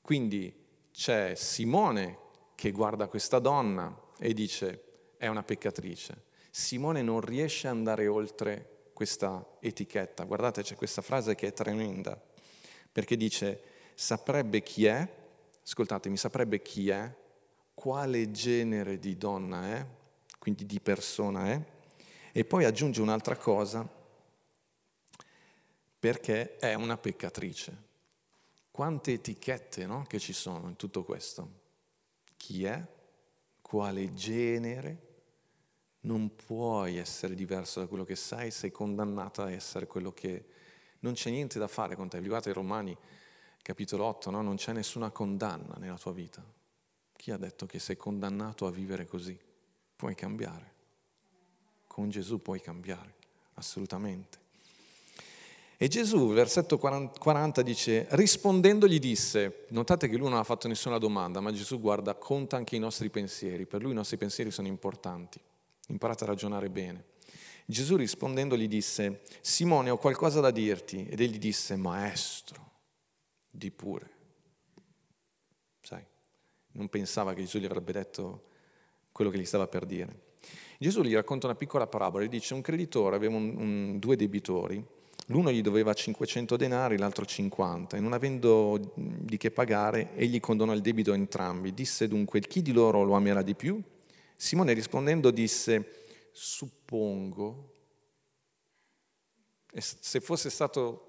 Quindi 0.00 0.64
c'è 0.90 1.34
Simone 1.34 2.20
che 2.54 2.70
guarda 2.70 3.06
questa 3.06 3.38
donna 3.38 3.94
e 4.18 4.32
dice 4.32 5.12
è 5.18 5.26
una 5.26 5.42
peccatrice. 5.42 6.22
Simone 6.50 7.02
non 7.02 7.20
riesce 7.20 7.68
ad 7.68 7.76
andare 7.76 8.06
oltre 8.06 8.86
questa 8.94 9.46
etichetta. 9.60 10.24
Guardate, 10.24 10.62
c'è 10.62 10.74
questa 10.74 11.02
frase 11.02 11.34
che 11.34 11.48
è 11.48 11.52
tremenda, 11.52 12.18
perché 12.90 13.14
dice 13.14 13.60
saprebbe 13.94 14.62
chi 14.62 14.86
è, 14.86 15.06
ascoltatemi, 15.62 16.16
saprebbe 16.16 16.62
chi 16.62 16.88
è, 16.88 17.14
quale 17.74 18.30
genere 18.30 18.98
di 18.98 19.18
donna 19.18 19.76
è, 19.76 19.86
quindi 20.38 20.64
di 20.64 20.80
persona 20.80 21.50
è, 21.50 21.74
e 22.36 22.44
poi 22.44 22.66
aggiunge 22.66 23.00
un'altra 23.00 23.34
cosa, 23.34 23.88
perché 25.98 26.56
è 26.56 26.74
una 26.74 26.98
peccatrice. 26.98 27.84
Quante 28.70 29.14
etichette 29.14 29.86
no, 29.86 30.04
che 30.06 30.18
ci 30.18 30.34
sono 30.34 30.68
in 30.68 30.76
tutto 30.76 31.02
questo? 31.02 31.50
Chi 32.36 32.66
è? 32.66 32.86
Quale 33.62 34.12
genere? 34.12 35.04
Non 36.00 36.34
puoi 36.34 36.98
essere 36.98 37.34
diverso 37.34 37.80
da 37.80 37.86
quello 37.86 38.04
che 38.04 38.16
sei, 38.16 38.50
sei 38.50 38.70
condannata 38.70 39.44
a 39.44 39.50
essere 39.50 39.86
quello 39.86 40.12
che... 40.12 40.44
Non 40.98 41.14
c'è 41.14 41.30
niente 41.30 41.58
da 41.58 41.68
fare 41.68 41.96
con 41.96 42.10
te. 42.10 42.20
Guardate 42.20 42.50
i 42.50 42.52
Romani 42.52 42.94
capitolo 43.62 44.04
8, 44.04 44.30
no? 44.30 44.42
non 44.42 44.56
c'è 44.56 44.74
nessuna 44.74 45.10
condanna 45.10 45.76
nella 45.78 45.96
tua 45.96 46.12
vita. 46.12 46.44
Chi 47.14 47.30
ha 47.30 47.38
detto 47.38 47.64
che 47.64 47.78
sei 47.78 47.96
condannato 47.96 48.66
a 48.66 48.70
vivere 48.70 49.06
così? 49.06 49.40
Puoi 49.96 50.14
cambiare. 50.14 50.75
Con 51.96 52.10
Gesù 52.10 52.42
puoi 52.42 52.60
cambiare, 52.60 53.14
assolutamente. 53.54 54.38
E 55.78 55.88
Gesù, 55.88 56.30
versetto 56.30 56.76
40, 56.76 57.62
dice, 57.62 58.06
rispondendo 58.10 58.86
gli 58.86 58.98
disse, 58.98 59.64
notate 59.70 60.06
che 60.06 60.18
lui 60.18 60.28
non 60.28 60.38
ha 60.38 60.44
fatto 60.44 60.68
nessuna 60.68 60.98
domanda, 60.98 61.40
ma 61.40 61.52
Gesù 61.52 61.80
guarda, 61.80 62.14
conta 62.14 62.58
anche 62.58 62.76
i 62.76 62.78
nostri 62.78 63.08
pensieri, 63.08 63.64
per 63.64 63.80
lui 63.80 63.92
i 63.92 63.94
nostri 63.94 64.18
pensieri 64.18 64.50
sono 64.50 64.68
importanti, 64.68 65.40
imparate 65.86 66.24
a 66.24 66.26
ragionare 66.26 66.68
bene. 66.68 67.02
Gesù 67.64 67.96
rispondendo 67.96 68.58
gli 68.58 68.68
disse, 68.68 69.22
Simone 69.40 69.88
ho 69.88 69.96
qualcosa 69.96 70.40
da 70.40 70.50
dirti, 70.50 71.06
ed 71.08 71.18
egli 71.20 71.38
disse, 71.38 71.76
maestro 71.76 72.72
di 73.48 73.70
pure. 73.70 74.10
Sai, 75.80 76.04
non 76.72 76.90
pensava 76.90 77.32
che 77.32 77.40
Gesù 77.40 77.56
gli 77.56 77.64
avrebbe 77.64 77.92
detto 77.92 78.48
quello 79.12 79.30
che 79.30 79.38
gli 79.38 79.46
stava 79.46 79.66
per 79.66 79.86
dire. 79.86 80.24
Gesù 80.78 81.02
gli 81.02 81.14
racconta 81.14 81.46
una 81.46 81.54
piccola 81.54 81.86
parabola, 81.86 82.24
gli 82.24 82.28
dice 82.28 82.54
un 82.54 82.60
creditore 82.60 83.16
aveva 83.16 83.36
un, 83.36 83.54
un, 83.56 83.98
due 83.98 84.16
debitori, 84.16 84.84
l'uno 85.26 85.50
gli 85.50 85.62
doveva 85.62 85.94
500 85.94 86.56
denari, 86.56 86.98
l'altro 86.98 87.24
50 87.24 87.96
e 87.96 88.00
non 88.00 88.12
avendo 88.12 88.92
di 88.94 89.36
che 89.36 89.50
pagare 89.50 90.10
egli 90.14 90.40
condonò 90.40 90.72
il 90.74 90.80
debito 90.82 91.12
a 91.12 91.14
entrambi. 91.14 91.72
Disse 91.72 92.08
dunque 92.08 92.40
chi 92.40 92.62
di 92.62 92.72
loro 92.72 93.02
lo 93.04 93.14
amerà 93.14 93.42
di 93.42 93.54
più? 93.54 93.80
Simone 94.36 94.74
rispondendo 94.74 95.30
disse 95.30 96.02
suppongo, 96.32 97.72
e 99.72 99.80
se 99.80 100.20
fosse 100.20 100.50
stato 100.50 101.05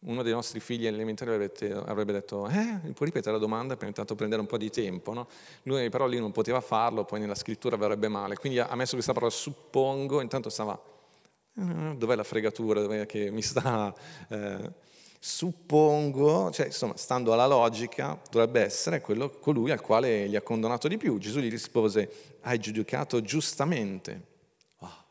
uno 0.00 0.22
dei 0.22 0.32
nostri 0.32 0.60
figli 0.60 0.86
elementari 0.86 1.30
avrebbe 1.30 2.12
detto, 2.12 2.48
eh, 2.48 2.78
puoi 2.92 3.08
ripetere 3.08 3.32
la 3.32 3.38
domanda 3.38 3.76
per 3.76 3.88
intanto 3.88 4.14
prendere 4.14 4.40
un 4.40 4.46
po' 4.46 4.56
di 4.56 4.70
tempo, 4.70 5.12
no? 5.12 5.28
Lui 5.64 5.90
però 5.90 6.06
lì 6.06 6.18
non 6.18 6.32
poteva 6.32 6.60
farlo, 6.60 7.04
poi 7.04 7.20
nella 7.20 7.34
scrittura 7.34 7.76
verrebbe 7.76 8.08
male, 8.08 8.36
quindi 8.36 8.58
ha 8.58 8.74
messo 8.76 8.94
questa 8.94 9.12
parola 9.12 9.30
suppongo, 9.30 10.20
intanto 10.20 10.48
stava, 10.48 10.80
eh, 11.54 11.94
dov'è 11.96 12.14
la 12.14 12.24
fregatura, 12.24 12.80
dov'è 12.80 13.04
che 13.04 13.30
mi 13.30 13.42
sta, 13.42 13.94
eh, 14.28 14.72
suppongo, 15.18 16.50
cioè 16.50 16.66
insomma, 16.66 16.96
stando 16.96 17.34
alla 17.34 17.46
logica, 17.46 18.18
dovrebbe 18.30 18.62
essere 18.62 19.02
quello, 19.02 19.28
colui 19.28 19.70
al 19.70 19.82
quale 19.82 20.26
gli 20.26 20.34
ha 20.34 20.40
condonato 20.40 20.88
di 20.88 20.96
più. 20.96 21.18
Gesù 21.18 21.40
gli 21.40 21.50
rispose, 21.50 22.38
hai 22.40 22.58
giudicato 22.58 23.20
giustamente. 23.20 24.28
Oh, 24.78 25.04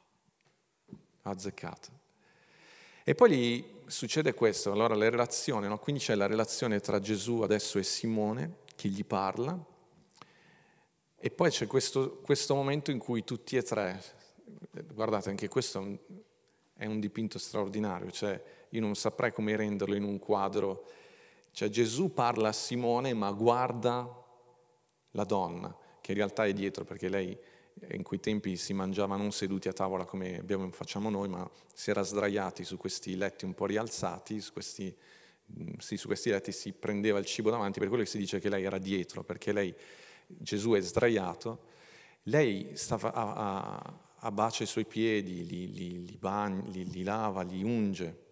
azzeccato. 1.22 1.90
E 3.04 3.14
poi 3.14 3.30
gli 3.30 3.64
succede 3.90 4.34
questo, 4.34 4.72
allora 4.72 4.96
le 4.96 5.10
relazioni, 5.10 5.68
no? 5.68 5.80
quindi 5.80 6.02
c'è 6.02 6.16
la 6.16 6.28
relazione 6.28 6.80
tra 6.80 7.00
Gesù 7.00 7.42
adesso 7.42 7.80
e 7.80 7.84
Simone 7.84 8.58
che 8.76 8.88
gli 8.88 9.04
parla 9.04 9.58
e 11.16 11.32
poi 11.32 11.50
c'è 11.50 11.68
questo, 11.68 12.20
questo 12.22 12.56
momento 12.56 12.92
in 12.92 13.00
cui 13.00 13.24
tutti 13.24 13.58
e 13.58 13.64
tre, 13.64 14.02
guardate 14.94 15.30
anche 15.30 15.48
questo 15.48 15.80
è 15.80 15.82
un, 15.82 15.98
è 16.76 16.86
un 16.86 17.00
dipinto 17.00 17.40
straordinario, 17.40 18.12
cioè 18.12 18.42
io 18.70 18.80
non 18.80 18.96
saprei 18.96 19.34
come 19.34 19.56
renderlo 19.56 19.96
in 19.96 20.04
un 20.04 20.20
quadro, 20.20 20.86
cioè 21.52 21.70
Gesù 21.70 22.14
parla 22.14 22.50
a 22.50 22.54
Simone 22.54 23.14
ma 23.14 23.32
guarda 23.32 24.08
la 25.12 25.24
donna, 25.24 25.76
che 26.00 26.12
in 26.12 26.18
realtà 26.18 26.46
è 26.46 26.54
dietro 26.54 26.86
perché 26.86 27.10
lei 27.10 27.38
in 27.92 28.04
quei 28.04 28.20
tempi 28.20 28.56
si 28.58 28.74
mangiava 28.74 29.16
non 29.16 29.32
seduti 29.32 29.68
a 29.68 29.74
tavola 29.74 30.06
come 30.06 30.40
abbiamo, 30.40 30.70
facciamo 30.72 31.10
noi, 31.10 31.28
ma 31.28 31.50
si 31.74 31.90
era 31.90 32.02
sdraiati 32.02 32.64
su 32.64 32.78
questi 32.78 33.16
letti 33.16 33.46
un 33.46 33.54
po' 33.54 33.66
rialzati, 33.66 34.42
su 34.42 34.54
questi, 34.54 34.96
mm, 35.60 35.78
sì, 35.78 35.98
su 35.98 36.08
questi 36.08 36.30
letti 36.30 36.52
si 36.52 36.74
prendeva 36.74 37.20
il 37.20 37.26
cibo 37.26 37.50
davanti, 37.50 37.80
per 37.80 37.88
quello 37.88 38.04
che 38.04 38.10
si 38.10 38.18
dice 38.18 38.40
che 38.40 38.50
lei 38.50 38.64
era 38.64 38.78
dietro, 38.78 39.24
perché 39.24 39.52
lei, 39.52 39.74
Gesù 40.28 40.72
è 40.72 40.82
sdraiato, 40.82 41.64
lei 42.24 42.72
stava 42.76 43.14
a, 43.14 43.34
a, 43.34 44.00
a 44.20 44.32
bacia 44.32 44.64
i 44.64 44.68
suoi 44.68 44.86
piedi, 44.86 45.46
li, 45.46 45.72
li, 45.74 46.06
li, 46.06 46.18
bagni, 46.18 46.72
li, 46.72 46.90
li 46.90 47.04
lava, 47.04 47.42
li 47.42 47.64
unge. 47.64 48.28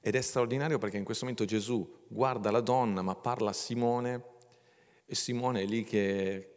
Ed 0.00 0.16
è 0.16 0.20
straordinario 0.20 0.78
perché 0.78 0.96
in 0.96 1.04
questo 1.04 1.24
momento 1.24 1.46
Gesù 1.46 2.04
guarda 2.08 2.50
la 2.50 2.60
donna 2.60 3.00
ma 3.00 3.14
parla 3.14 3.50
a 3.50 3.54
Simone 3.54 4.22
e 5.06 5.14
Simone 5.14 5.62
è 5.62 5.64
lì 5.64 5.82
che 5.82 6.53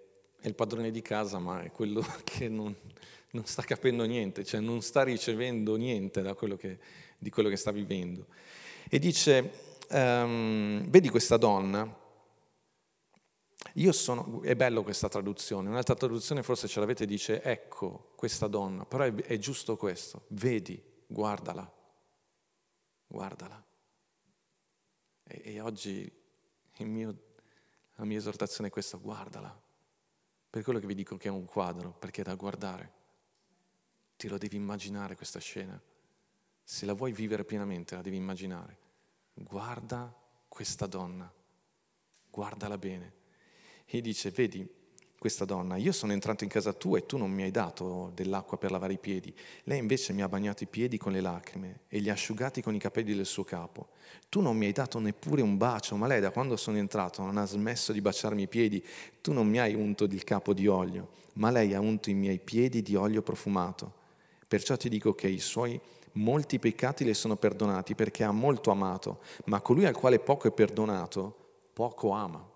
è 0.48 0.50
il 0.50 0.56
padrone 0.56 0.92
di 0.92 1.02
casa, 1.02 1.38
ma 1.38 1.62
è 1.62 1.72
quello 1.72 2.04
che 2.24 2.48
non, 2.48 2.76
non 3.32 3.46
sta 3.46 3.62
capendo 3.62 4.06
niente, 4.06 4.44
cioè 4.44 4.60
non 4.60 4.82
sta 4.82 5.04
ricevendo 5.04 5.76
niente 5.76 6.22
quello 6.34 6.56
che, 6.56 6.80
di 7.18 7.30
quello 7.30 7.50
che 7.50 7.58
sta 7.58 7.72
vivendo. 7.72 8.26
E 8.90 8.98
dice, 9.00 9.52
um, 9.90 10.90
vedi 10.90 11.10
questa 11.10 11.38
donna? 11.38 12.06
Io 13.74 13.92
sono, 13.92 14.42
è 14.42 14.56
bello 14.56 14.82
questa 14.82 15.10
traduzione, 15.10 15.70
un'altra 15.70 15.94
traduzione 15.94 16.42
forse 16.42 16.68
ce 16.68 16.80
l'avete, 16.80 17.06
dice 17.06 17.44
ecco 17.44 18.14
questa 18.16 18.48
donna, 18.48 18.86
però 18.86 19.04
è, 19.04 19.14
è 19.14 19.38
giusto 19.38 19.76
questo, 19.76 20.24
vedi, 20.30 20.82
guardala, 21.06 21.70
guardala. 23.06 23.64
E, 25.24 25.42
e 25.44 25.60
oggi 25.60 26.10
mio, 26.80 27.16
la 27.96 28.06
mia 28.06 28.18
esortazione 28.18 28.70
è 28.70 28.72
questa, 28.72 28.98
guardala. 28.98 29.66
Per 30.50 30.64
quello 30.64 30.80
che 30.80 30.88
vi 30.88 30.96
dico 30.96 31.18
che 31.18 31.28
è 31.28 31.32
un 31.32 31.46
quadro, 31.46 31.92
perché 31.92 32.22
è 32.22 32.24
da 32.24 32.36
guardare. 32.36 32.92
Ti 34.16 34.28
lo 34.28 34.38
devi 34.38 34.56
immaginare 34.56 35.16
questa 35.16 35.40
scena. 35.40 35.80
Se 36.64 36.86
la 36.86 36.94
vuoi 36.94 37.12
vivere 37.12 37.46
pienamente, 37.46 37.96
la 37.96 38.02
devi 38.02 38.16
immaginare. 38.18 38.78
Guarda 39.34 40.14
questa 40.48 40.88
donna, 40.88 41.32
guardala 42.30 42.78
bene. 42.78 43.14
E 43.86 44.02
dice, 44.02 44.32
vedi, 44.32 44.68
questa 45.20 45.46
donna, 45.46 45.78
io 45.78 45.92
sono 45.92 46.12
entrato 46.12 46.44
in 46.44 46.50
casa 46.50 46.74
tua 46.74 47.00
e 47.00 47.06
tu 47.08 47.18
non 47.18 47.32
mi 47.32 47.42
hai 47.42 47.50
dato 47.50 48.12
dell'acqua 48.14 48.58
per 48.58 48.70
lavare 48.70 48.94
i 48.94 48.98
piedi. 49.00 49.34
Lei 49.64 49.80
invece 49.80 50.14
mi 50.14 50.22
ha 50.22 50.30
bagnato 50.30 50.64
i 50.64 50.68
piedi 50.68 50.98
con 50.98 51.12
le 51.12 51.22
lacrime 51.22 51.82
e 51.88 51.98
li 52.00 52.10
ha 52.10 52.14
asciugati 52.14 52.62
con 52.62 52.76
i 52.76 52.80
capelli 52.80 53.16
del 53.16 53.26
suo 53.26 53.44
capo. 53.44 53.88
Tu 54.30 54.42
non 54.42 54.56
mi 54.56 54.68
hai 54.68 54.74
dato 54.74 55.00
neppure 55.00 55.42
un 55.42 55.58
bacio, 55.58 55.96
ma 55.96 56.06
lei 56.06 56.22
da 56.22 56.30
quando 56.30 56.56
sono 56.56 56.78
entrato 56.78 57.24
non 57.24 57.38
ha 57.38 57.46
smesso 57.46 57.92
di 57.92 58.02
baciarmi 58.02 58.44
i 58.44 58.48
piedi. 58.48 58.84
Tu 59.20 59.34
non 59.34 59.48
mi 59.48 59.58
hai 59.60 59.74
unto 59.74 60.04
il 60.04 60.24
capo 60.24 60.54
di 60.54 60.68
olio, 60.68 61.10
ma 61.34 61.50
lei 61.50 61.74
ha 61.74 61.80
unto 61.80 62.12
i 62.12 62.14
miei 62.14 62.40
piedi 62.40 62.84
di 62.84 62.96
olio 62.96 63.24
profumato. 63.24 63.94
Perciò 64.48 64.78
ti 64.78 64.88
dico 64.88 65.16
che 65.16 65.28
i 65.28 65.40
suoi 65.40 65.80
molti 66.14 66.60
peccati 66.60 67.04
le 67.04 67.16
sono 67.16 67.38
perdonati 67.38 67.96
perché 67.96 68.24
ha 68.24 68.32
molto 68.32 68.70
amato, 68.70 69.20
ma 69.46 69.62
colui 69.62 69.86
al 69.86 69.96
quale 69.96 70.20
poco 70.20 70.48
è 70.48 70.52
perdonato, 70.52 71.36
poco 71.74 72.12
ama. 72.12 72.48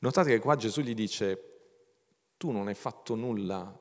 Notate 0.00 0.28
che 0.28 0.40
qua 0.40 0.56
Gesù 0.56 0.82
gli 0.82 0.94
dice 0.94 1.55
tu 2.36 2.50
non 2.50 2.68
hai 2.68 2.74
fatto 2.74 3.14
nulla, 3.14 3.78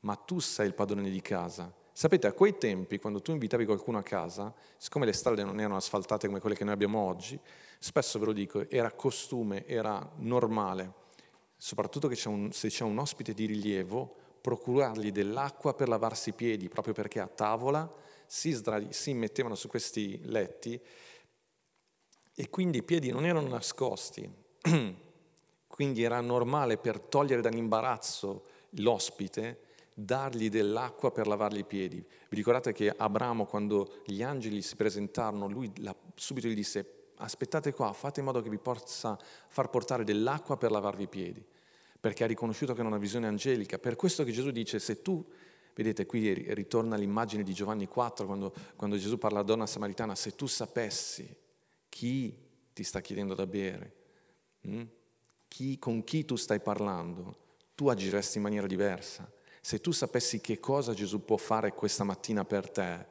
ma 0.00 0.14
tu 0.14 0.38
sei 0.38 0.66
il 0.66 0.74
padrone 0.74 1.10
di 1.10 1.20
casa. 1.20 1.72
Sapete, 1.92 2.28
a 2.28 2.32
quei 2.32 2.56
tempi, 2.58 2.98
quando 2.98 3.20
tu 3.20 3.32
invitavi 3.32 3.64
qualcuno 3.64 3.98
a 3.98 4.02
casa, 4.02 4.54
siccome 4.76 5.04
le 5.04 5.12
strade 5.12 5.42
non 5.42 5.58
erano 5.58 5.76
asfaltate 5.76 6.28
come 6.28 6.38
quelle 6.38 6.54
che 6.54 6.62
noi 6.62 6.74
abbiamo 6.74 7.00
oggi, 7.00 7.38
spesso 7.78 8.20
ve 8.20 8.26
lo 8.26 8.32
dico, 8.32 8.68
era 8.70 8.92
costume, 8.92 9.66
era 9.66 10.08
normale, 10.18 10.92
soprattutto 11.56 12.06
c'è 12.06 12.28
un, 12.28 12.52
se 12.52 12.68
c'è 12.68 12.84
un 12.84 12.98
ospite 12.98 13.34
di 13.34 13.46
rilievo, 13.46 14.14
procurargli 14.40 15.10
dell'acqua 15.10 15.74
per 15.74 15.88
lavarsi 15.88 16.28
i 16.28 16.34
piedi, 16.34 16.68
proprio 16.68 16.94
perché 16.94 17.18
a 17.18 17.26
tavola 17.26 17.92
si, 18.26 18.52
sdra- 18.52 18.92
si 18.92 19.12
mettevano 19.12 19.56
su 19.56 19.66
questi 19.66 20.20
letti 20.22 20.80
e 22.34 22.48
quindi 22.50 22.78
i 22.78 22.82
piedi 22.84 23.10
non 23.10 23.26
erano 23.26 23.48
nascosti. 23.48 24.32
Quindi 25.78 26.02
era 26.02 26.20
normale 26.20 26.76
per 26.76 26.98
togliere 26.98 27.40
dall'imbarazzo 27.40 28.42
l'ospite 28.70 29.60
dargli 29.94 30.50
dell'acqua 30.50 31.12
per 31.12 31.28
lavargli 31.28 31.58
i 31.58 31.64
piedi. 31.64 31.98
Vi 31.98 32.36
ricordate 32.36 32.72
che 32.72 32.90
Abramo, 32.90 33.46
quando 33.46 34.00
gli 34.04 34.20
angeli 34.20 34.60
si 34.60 34.74
presentarono, 34.74 35.46
lui 35.46 35.72
subito 36.16 36.48
gli 36.48 36.54
disse, 36.56 37.10
aspettate 37.18 37.72
qua, 37.72 37.92
fate 37.92 38.18
in 38.18 38.26
modo 38.26 38.42
che 38.42 38.50
vi 38.50 38.58
possa 38.58 39.16
far 39.46 39.70
portare 39.70 40.02
dell'acqua 40.02 40.56
per 40.56 40.72
lavarvi 40.72 41.04
i 41.04 41.08
piedi, 41.08 41.46
perché 42.00 42.24
ha 42.24 42.26
riconosciuto 42.26 42.72
che 42.72 42.80
era 42.80 42.88
una 42.88 42.98
visione 42.98 43.28
angelica. 43.28 43.78
Per 43.78 43.94
questo 43.94 44.24
che 44.24 44.32
Gesù 44.32 44.50
dice, 44.50 44.80
se 44.80 45.00
tu, 45.00 45.24
vedete 45.76 46.06
qui 46.06 46.34
ritorna 46.54 46.96
l'immagine 46.96 47.44
di 47.44 47.52
Giovanni 47.52 47.86
4, 47.86 48.26
quando, 48.26 48.52
quando 48.74 48.96
Gesù 48.96 49.16
parla 49.16 49.38
alla 49.38 49.46
donna 49.46 49.66
samaritana, 49.66 50.16
se 50.16 50.34
tu 50.34 50.46
sapessi 50.46 51.32
chi 51.88 52.36
ti 52.72 52.82
sta 52.82 53.00
chiedendo 53.00 53.34
da 53.34 53.46
bere, 53.46 53.94
hm? 54.62 54.86
Chi, 55.48 55.78
con 55.78 56.04
chi 56.04 56.24
tu 56.24 56.36
stai 56.36 56.60
parlando, 56.60 57.46
tu 57.74 57.88
agiresti 57.88 58.36
in 58.36 58.44
maniera 58.44 58.66
diversa. 58.66 59.30
Se 59.60 59.80
tu 59.80 59.90
sapessi 59.90 60.40
che 60.40 60.60
cosa 60.60 60.94
Gesù 60.94 61.24
può 61.24 61.36
fare 61.36 61.72
questa 61.72 62.04
mattina 62.04 62.44
per 62.44 62.70
te, 62.70 63.06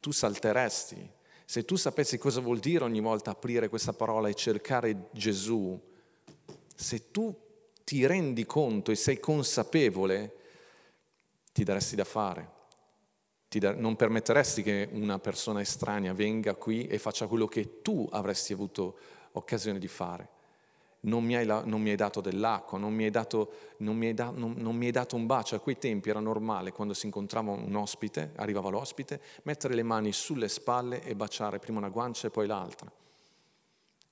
tu 0.00 0.10
salteresti. 0.10 1.16
Se 1.44 1.64
tu 1.64 1.76
sapessi 1.76 2.18
cosa 2.18 2.40
vuol 2.40 2.58
dire 2.58 2.84
ogni 2.84 3.00
volta 3.00 3.30
aprire 3.30 3.68
questa 3.68 3.92
parola 3.92 4.28
e 4.28 4.34
cercare 4.34 5.08
Gesù, 5.12 5.80
se 6.74 7.10
tu 7.10 7.34
ti 7.84 8.06
rendi 8.06 8.44
conto 8.44 8.90
e 8.90 8.94
sei 8.94 9.18
consapevole, 9.18 10.36
ti 11.52 11.64
daresti 11.64 11.96
da 11.96 12.04
fare. 12.04 12.56
Da, 13.48 13.74
non 13.74 13.96
permetteresti 13.96 14.62
che 14.62 14.88
una 14.92 15.18
persona 15.18 15.62
estranea 15.62 16.12
venga 16.12 16.54
qui 16.54 16.86
e 16.86 16.98
faccia 16.98 17.26
quello 17.26 17.46
che 17.46 17.80
tu 17.80 18.06
avresti 18.10 18.52
avuto 18.52 18.98
occasione 19.32 19.78
di 19.78 19.88
fare 19.88 20.36
non 21.00 21.24
mi, 21.24 21.36
hai, 21.36 21.46
non 21.46 21.80
mi 21.80 21.90
hai, 21.90 21.96
dato 21.96 22.20
dell'acqua, 22.20 22.78
non 22.78 22.92
mi 22.92 23.04
hai 23.04 23.10
dato, 23.10 23.52
non 23.78 23.96
mi 23.96 24.06
hai, 24.06 24.14
da, 24.14 24.30
non, 24.30 24.54
non 24.56 24.74
mi 24.74 24.86
hai 24.86 24.90
dato 24.92 25.14
un 25.16 25.26
bacio. 25.26 25.54
A 25.54 25.60
quei 25.60 25.78
tempi 25.78 26.10
era 26.10 26.20
normale, 26.20 26.72
quando 26.72 26.94
si 26.94 27.06
incontrava 27.06 27.52
un 27.52 27.74
ospite, 27.76 28.32
arrivava 28.36 28.70
l'ospite, 28.70 29.20
mettere 29.44 29.74
le 29.74 29.82
mani 29.82 30.12
sulle 30.12 30.48
spalle 30.48 31.02
e 31.02 31.14
baciare 31.14 31.58
prima 31.58 31.78
una 31.78 31.88
guancia 31.88 32.26
e 32.26 32.30
poi 32.30 32.46
l'altra. 32.46 32.90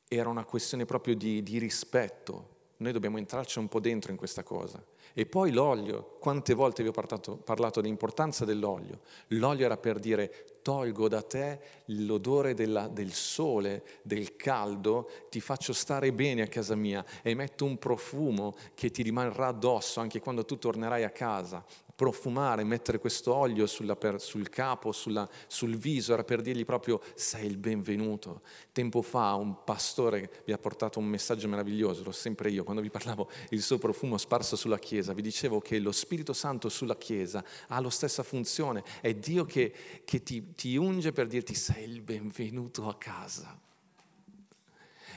Era 0.08 0.28
una 0.28 0.44
questione 0.44 0.84
proprio 0.84 1.16
di, 1.16 1.42
di 1.42 1.58
rispetto. 1.58 2.54
Noi 2.78 2.92
dobbiamo 2.92 3.18
entrarci 3.18 3.58
un 3.58 3.68
po' 3.68 3.80
dentro 3.80 4.10
in 4.10 4.18
questa 4.18 4.42
cosa. 4.42 4.82
E 5.14 5.24
poi 5.24 5.50
l'olio, 5.50 6.16
quante 6.20 6.52
volte 6.52 6.82
vi 6.82 6.90
ho 6.90 6.92
parlato, 6.92 7.36
parlato 7.36 7.80
dell'importanza 7.80 8.44
dell'olio? 8.44 9.00
L'olio 9.28 9.64
era 9.64 9.78
per 9.78 9.98
dire 9.98 10.58
tolgo 10.60 11.08
da 11.08 11.22
te 11.22 11.60
l'odore 11.86 12.52
della, 12.52 12.88
del 12.88 13.12
sole, 13.12 13.82
del 14.02 14.36
caldo, 14.36 15.08
ti 15.30 15.40
faccio 15.40 15.72
stare 15.72 16.12
bene 16.12 16.42
a 16.42 16.48
casa 16.48 16.74
mia 16.74 17.04
e 17.22 17.34
metto 17.34 17.64
un 17.64 17.78
profumo 17.78 18.54
che 18.74 18.90
ti 18.90 19.02
rimarrà 19.02 19.46
addosso 19.46 20.00
anche 20.00 20.20
quando 20.20 20.44
tu 20.44 20.58
tornerai 20.58 21.04
a 21.04 21.10
casa 21.10 21.64
profumare, 21.96 22.62
mettere 22.62 22.98
questo 22.98 23.34
olio 23.34 23.66
per, 23.98 24.20
sul 24.20 24.50
capo, 24.50 24.92
sulla, 24.92 25.28
sul 25.46 25.76
viso, 25.76 26.12
era 26.12 26.24
per 26.24 26.42
dirgli 26.42 26.66
proprio 26.66 27.00
sei 27.14 27.46
il 27.46 27.56
benvenuto. 27.56 28.42
Tempo 28.70 29.00
fa 29.00 29.32
un 29.34 29.64
pastore 29.64 30.42
vi 30.44 30.52
ha 30.52 30.58
portato 30.58 30.98
un 30.98 31.06
messaggio 31.06 31.48
meraviglioso, 31.48 32.04
l'ho 32.04 32.12
sempre 32.12 32.50
io, 32.50 32.64
quando 32.64 32.82
vi 32.82 32.90
parlavo 32.90 33.30
il 33.48 33.62
suo 33.62 33.78
profumo 33.78 34.18
sparso 34.18 34.56
sulla 34.56 34.78
Chiesa, 34.78 35.14
vi 35.14 35.22
dicevo 35.22 35.58
che 35.60 35.78
lo 35.78 35.90
Spirito 35.90 36.34
Santo 36.34 36.68
sulla 36.68 36.96
Chiesa 36.96 37.42
ha 37.68 37.80
la 37.80 37.88
stessa 37.88 38.22
funzione, 38.22 38.84
è 39.00 39.14
Dio 39.14 39.46
che, 39.46 39.72
che 40.04 40.22
ti, 40.22 40.52
ti 40.52 40.76
unge 40.76 41.12
per 41.12 41.26
dirti 41.26 41.54
sei 41.54 41.84
il 41.90 42.02
benvenuto 42.02 42.88
a 42.88 42.96
casa. 42.96 43.58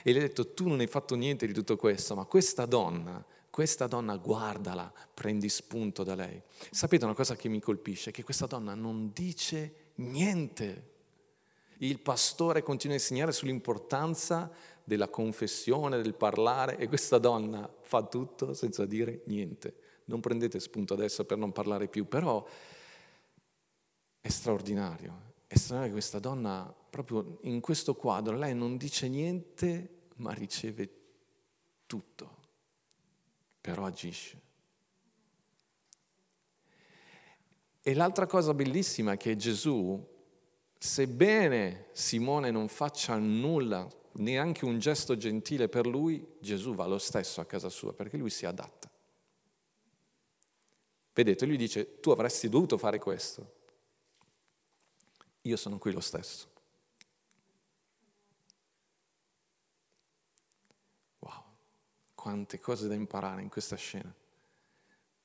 E 0.02 0.14
gli 0.14 0.16
ha 0.18 0.22
detto 0.22 0.54
tu 0.54 0.70
non 0.70 0.80
hai 0.80 0.88
fatto 0.88 1.16
niente 1.16 1.46
di 1.46 1.52
tutto 1.52 1.76
questo, 1.76 2.16
ma 2.16 2.24
questa 2.24 2.66
donna 2.66 3.22
questa 3.50 3.88
donna 3.88 4.16
guardala, 4.18 4.92
prendi 5.14 5.50
spunto 5.50 6.04
da 6.04 6.16
lei. 6.16 6.42
Sapete 6.72 7.06
una 7.06 7.14
cosa 7.14 7.36
che 7.36 7.50
mi 7.50 7.60
colpisce? 7.60 8.12
Che 8.12 8.24
questa 8.24 8.46
donna 8.46 8.74
non 8.76 9.12
dice 9.14 9.92
niente. 9.96 10.98
Il 11.80 12.00
pastore 12.00 12.62
continua 12.62 12.96
a 12.96 13.00
insegnare 13.00 13.32
sull'importanza 13.32 14.52
della 14.84 15.08
confessione, 15.08 16.02
del 16.02 16.16
parlare 16.16 16.78
e 16.78 16.88
questa 16.88 17.18
donna 17.18 17.72
fa 17.82 18.04
tutto 18.04 18.54
senza 18.54 18.86
dire 18.86 19.22
niente. 19.26 19.76
Non 20.06 20.20
prendete 20.20 20.60
spunto 20.60 20.94
adesso 20.94 21.26
per 21.26 21.38
non 21.38 21.52
parlare 21.52 21.88
più, 21.88 22.08
però 22.08 22.46
è 24.20 24.28
straordinario. 24.28 25.28
È 25.48 25.56
straordinario 25.56 25.88
che 25.88 26.00
questa 26.00 26.20
donna, 26.20 26.76
proprio 26.90 27.38
in 27.42 27.60
questo 27.62 27.96
quadro, 27.96 28.36
lei 28.36 28.54
non 28.54 28.78
dice 28.78 29.08
niente, 29.08 30.08
ma 30.16 30.34
riceve 30.34 30.90
tutto, 31.86 32.38
però 33.70 33.86
agisce. 33.86 34.42
E 37.82 37.94
l'altra 37.94 38.26
cosa 38.26 38.54
bellissima 38.56 39.12
è 39.12 39.18
che 39.18 39.36
Gesù, 39.36 40.04
sebbene 40.78 41.90
Simone 41.92 42.50
non 42.50 42.68
faccia 42.68 43.16
nulla, 43.18 43.88
neanche 44.14 44.66
un 44.66 44.80
gesto 44.80 45.16
gentile 45.16 45.70
per 45.70 45.86
lui, 45.86 46.26
Gesù 46.40 46.74
va 46.74 46.88
lo 46.88 46.98
stesso 46.98 47.42
a 47.42 47.46
casa 47.46 47.70
sua 47.70 47.94
perché 47.94 48.18
lui 48.18 48.32
si 48.32 48.48
adatta. 48.48 48.90
Vedete, 51.14 51.46
lui 51.46 51.58
dice, 51.58 52.00
tu 52.00 52.10
avresti 52.10 52.50
dovuto 52.50 52.78
fare 52.78 52.98
questo. 52.98 53.58
Io 55.42 55.58
sono 55.58 55.78
qui 55.78 55.92
lo 55.92 56.00
stesso. 56.00 56.49
Quante 62.20 62.60
cose 62.60 62.90
da 62.90 62.96
imparare 62.96 63.42
in 63.42 63.48
questa 63.48 63.78
scena. 63.78 64.14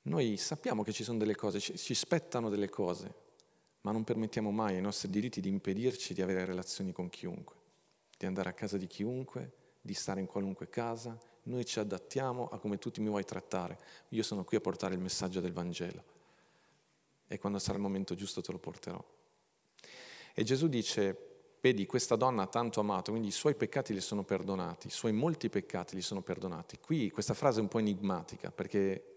Noi 0.03 0.37
sappiamo 0.37 0.81
che 0.81 0.93
ci 0.93 1.03
sono 1.03 1.17
delle 1.17 1.35
cose, 1.35 1.59
ci, 1.59 1.93
spettano 1.93 2.47
delle 2.47 2.69
cose, 2.69 3.13
ma 3.81 3.91
non 3.91 4.05
permettiamo 4.05 4.49
mai 4.49 4.75
ai 4.75 4.81
nostri 4.81 5.09
diritti 5.09 5.41
di 5.41 5.49
impedirci 5.49 6.13
di 6.13 6.21
avere 6.21 6.45
relazioni 6.45 6.93
con 6.93 7.09
chiunque, 7.09 7.55
di 8.17 8.25
andare 8.25 8.47
a 8.47 8.53
casa 8.53 8.77
di 8.77 8.87
chiunque, 8.87 9.51
di 9.81 9.93
stare 9.93 10.21
in 10.21 10.25
qualunque 10.25 10.69
casa. 10.69 11.19
Noi 11.43 11.65
ci 11.65 11.79
adattiamo 11.79 12.47
a 12.47 12.59
come 12.59 12.77
tu 12.77 12.89
mi 12.99 13.09
vuoi 13.09 13.25
trattare. 13.25 13.77
Io 14.09 14.23
sono 14.23 14.45
qui 14.45 14.55
a 14.55 14.61
portare 14.61 14.93
il 14.93 15.01
messaggio 15.01 15.41
del 15.41 15.51
Vangelo 15.51 16.03
e 17.27 17.37
quando 17.39 17.59
sarà 17.59 17.75
il 17.75 17.83
momento 17.83 18.15
giusto 18.15 18.41
te 18.41 18.53
lo 18.53 18.57
porterò. 18.57 19.03
E 20.33 20.43
Gesù 20.43 20.69
dice, 20.69 21.34
vedi, 21.65 21.87
questa 21.87 22.15
donna 22.15 22.43
ha 22.43 22.47
tanto 22.47 22.79
amato, 22.79 23.09
quindi 23.09 23.29
i 23.29 23.31
suoi 23.31 23.55
peccati 23.55 23.91
le 23.91 24.01
sono 24.01 24.23
perdonati, 24.23 24.85
i 24.85 24.91
suoi 24.91 25.13
molti 25.13 25.49
peccati 25.49 25.97
gli 25.97 26.01
sono 26.01 26.21
perdonati. 26.21 26.77
Qui 26.79 27.09
questa 27.09 27.33
frase 27.33 27.57
è 27.57 27.61
un 27.63 27.67
po' 27.67 27.79
enigmatica 27.79 28.51
perché 28.51 29.13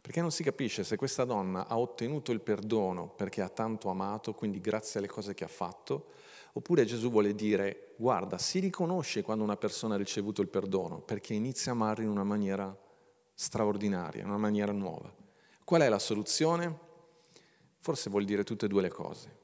perché 0.00 0.20
non 0.20 0.32
si 0.32 0.42
capisce 0.42 0.82
se 0.82 0.96
questa 0.96 1.24
donna 1.24 1.68
ha 1.68 1.78
ottenuto 1.78 2.32
il 2.32 2.40
perdono 2.40 3.08
perché 3.08 3.40
ha 3.40 3.48
tanto 3.48 3.88
amato, 3.88 4.34
quindi 4.34 4.60
grazie 4.60 4.98
alle 4.98 5.08
cose 5.08 5.34
che 5.34 5.44
ha 5.44 5.48
fatto, 5.48 6.06
oppure 6.54 6.84
Gesù 6.84 7.08
vuole 7.08 7.32
dire, 7.36 7.94
guarda, 7.96 8.38
si 8.38 8.58
riconosce 8.58 9.22
quando 9.22 9.44
una 9.44 9.56
persona 9.56 9.94
ha 9.94 9.98
ricevuto 9.98 10.42
il 10.42 10.48
perdono, 10.48 10.98
perché 10.98 11.34
inizia 11.34 11.70
a 11.70 11.76
amare 11.76 12.02
in 12.02 12.08
una 12.08 12.24
maniera 12.24 12.76
straordinaria, 13.34 14.22
in 14.22 14.28
una 14.28 14.38
maniera 14.38 14.72
nuova. 14.72 15.14
Qual 15.62 15.80
è 15.80 15.88
la 15.88 16.00
soluzione? 16.00 16.78
Forse 17.78 18.10
vuol 18.10 18.24
dire 18.24 18.42
tutte 18.42 18.66
e 18.66 18.68
due 18.68 18.82
le 18.82 18.90
cose. 18.90 19.41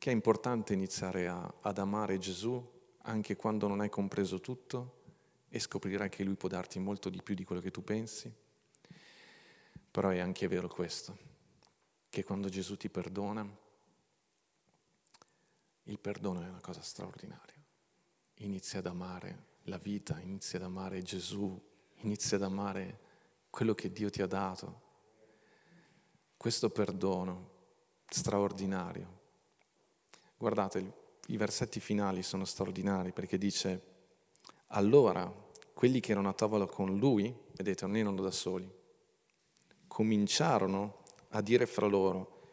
Che 0.00 0.10
è 0.10 0.12
importante 0.14 0.72
iniziare 0.72 1.28
a, 1.28 1.54
ad 1.60 1.76
amare 1.76 2.16
Gesù 2.16 2.78
anche 3.02 3.36
quando 3.36 3.68
non 3.68 3.80
hai 3.80 3.90
compreso 3.90 4.40
tutto 4.40 5.02
e 5.50 5.58
scoprirai 5.58 6.08
che 6.08 6.24
Lui 6.24 6.36
può 6.36 6.48
darti 6.48 6.78
molto 6.78 7.10
di 7.10 7.20
più 7.22 7.34
di 7.34 7.44
quello 7.44 7.60
che 7.60 7.70
tu 7.70 7.84
pensi 7.84 8.32
però 9.90 10.10
è 10.10 10.20
anche 10.20 10.46
vero 10.46 10.68
questo, 10.68 11.18
che 12.08 12.22
quando 12.22 12.48
Gesù 12.48 12.76
ti 12.76 12.88
perdona, 12.88 13.46
il 15.84 15.98
perdono 15.98 16.42
è 16.42 16.48
una 16.48 16.60
cosa 16.60 16.80
straordinaria. 16.80 17.58
Inizia 18.36 18.78
ad 18.78 18.86
amare 18.86 19.48
la 19.64 19.78
vita, 19.78 20.20
inizia 20.20 20.58
ad 20.58 20.64
amare 20.64 21.02
Gesù, 21.02 21.60
inizia 22.02 22.36
ad 22.36 22.44
amare 22.44 23.00
quello 23.50 23.74
che 23.74 23.90
Dio 23.90 24.10
ti 24.10 24.22
ha 24.22 24.26
dato. 24.26 24.88
Questo 26.36 26.70
perdono 26.70 27.50
straordinario. 28.08 29.18
Guardate, 30.40 30.92
i 31.26 31.36
versetti 31.36 31.80
finali 31.80 32.22
sono 32.22 32.46
straordinari 32.46 33.12
perché 33.12 33.36
dice, 33.36 33.82
allora 34.68 35.30
quelli 35.74 36.00
che 36.00 36.12
erano 36.12 36.30
a 36.30 36.32
tavola 36.32 36.64
con 36.64 36.96
lui, 36.96 37.30
vedete, 37.56 37.84
non 37.84 37.96
erano 37.96 38.22
da 38.22 38.30
soli, 38.30 38.66
cominciarono 39.86 41.02
a 41.32 41.42
dire 41.42 41.66
fra 41.66 41.84
loro, 41.84 42.52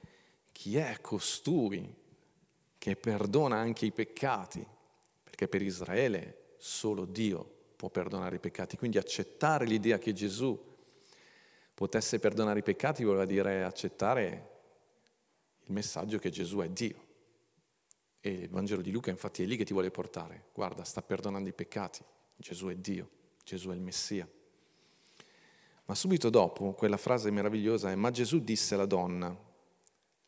chi 0.51 0.75
è 0.75 0.97
costui 0.99 1.95
che 2.77 2.97
perdona 2.97 3.55
anche 3.55 3.85
i 3.85 3.93
peccati? 3.93 4.67
Perché 5.23 5.47
per 5.47 5.61
Israele 5.61 6.55
solo 6.57 7.05
Dio 7.05 7.49
può 7.77 7.87
perdonare 7.87 8.35
i 8.35 8.39
peccati. 8.39 8.75
Quindi 8.75 8.97
accettare 8.97 9.65
l'idea 9.65 9.97
che 9.97 10.11
Gesù 10.11 10.61
potesse 11.73 12.19
perdonare 12.19 12.59
i 12.59 12.63
peccati 12.63 13.05
voleva 13.05 13.23
dire 13.23 13.63
accettare 13.63 14.55
il 15.63 15.71
messaggio 15.71 16.17
che 16.17 16.29
Gesù 16.29 16.57
è 16.57 16.67
Dio. 16.67 17.06
E 18.27 18.31
il 18.31 18.49
Vangelo 18.49 18.81
di 18.81 18.91
Luca 18.91 19.09
infatti 19.09 19.41
è 19.41 19.45
lì 19.45 19.55
che 19.55 19.63
ti 19.63 19.71
vuole 19.71 19.89
portare. 19.89 20.47
Guarda, 20.53 20.83
sta 20.83 21.01
perdonando 21.01 21.47
i 21.47 21.53
peccati. 21.53 22.03
Gesù 22.35 22.67
è 22.67 22.75
Dio, 22.75 23.09
Gesù 23.41 23.69
è 23.69 23.73
il 23.73 23.79
Messia. 23.79 24.27
Ma 25.85 25.95
subito 25.95 26.29
dopo 26.29 26.73
quella 26.73 26.97
frase 26.97 27.31
meravigliosa 27.31 27.89
è, 27.89 27.95
ma 27.95 28.11
Gesù 28.11 28.39
disse 28.39 28.73
alla 28.73 28.85
donna, 28.85 29.33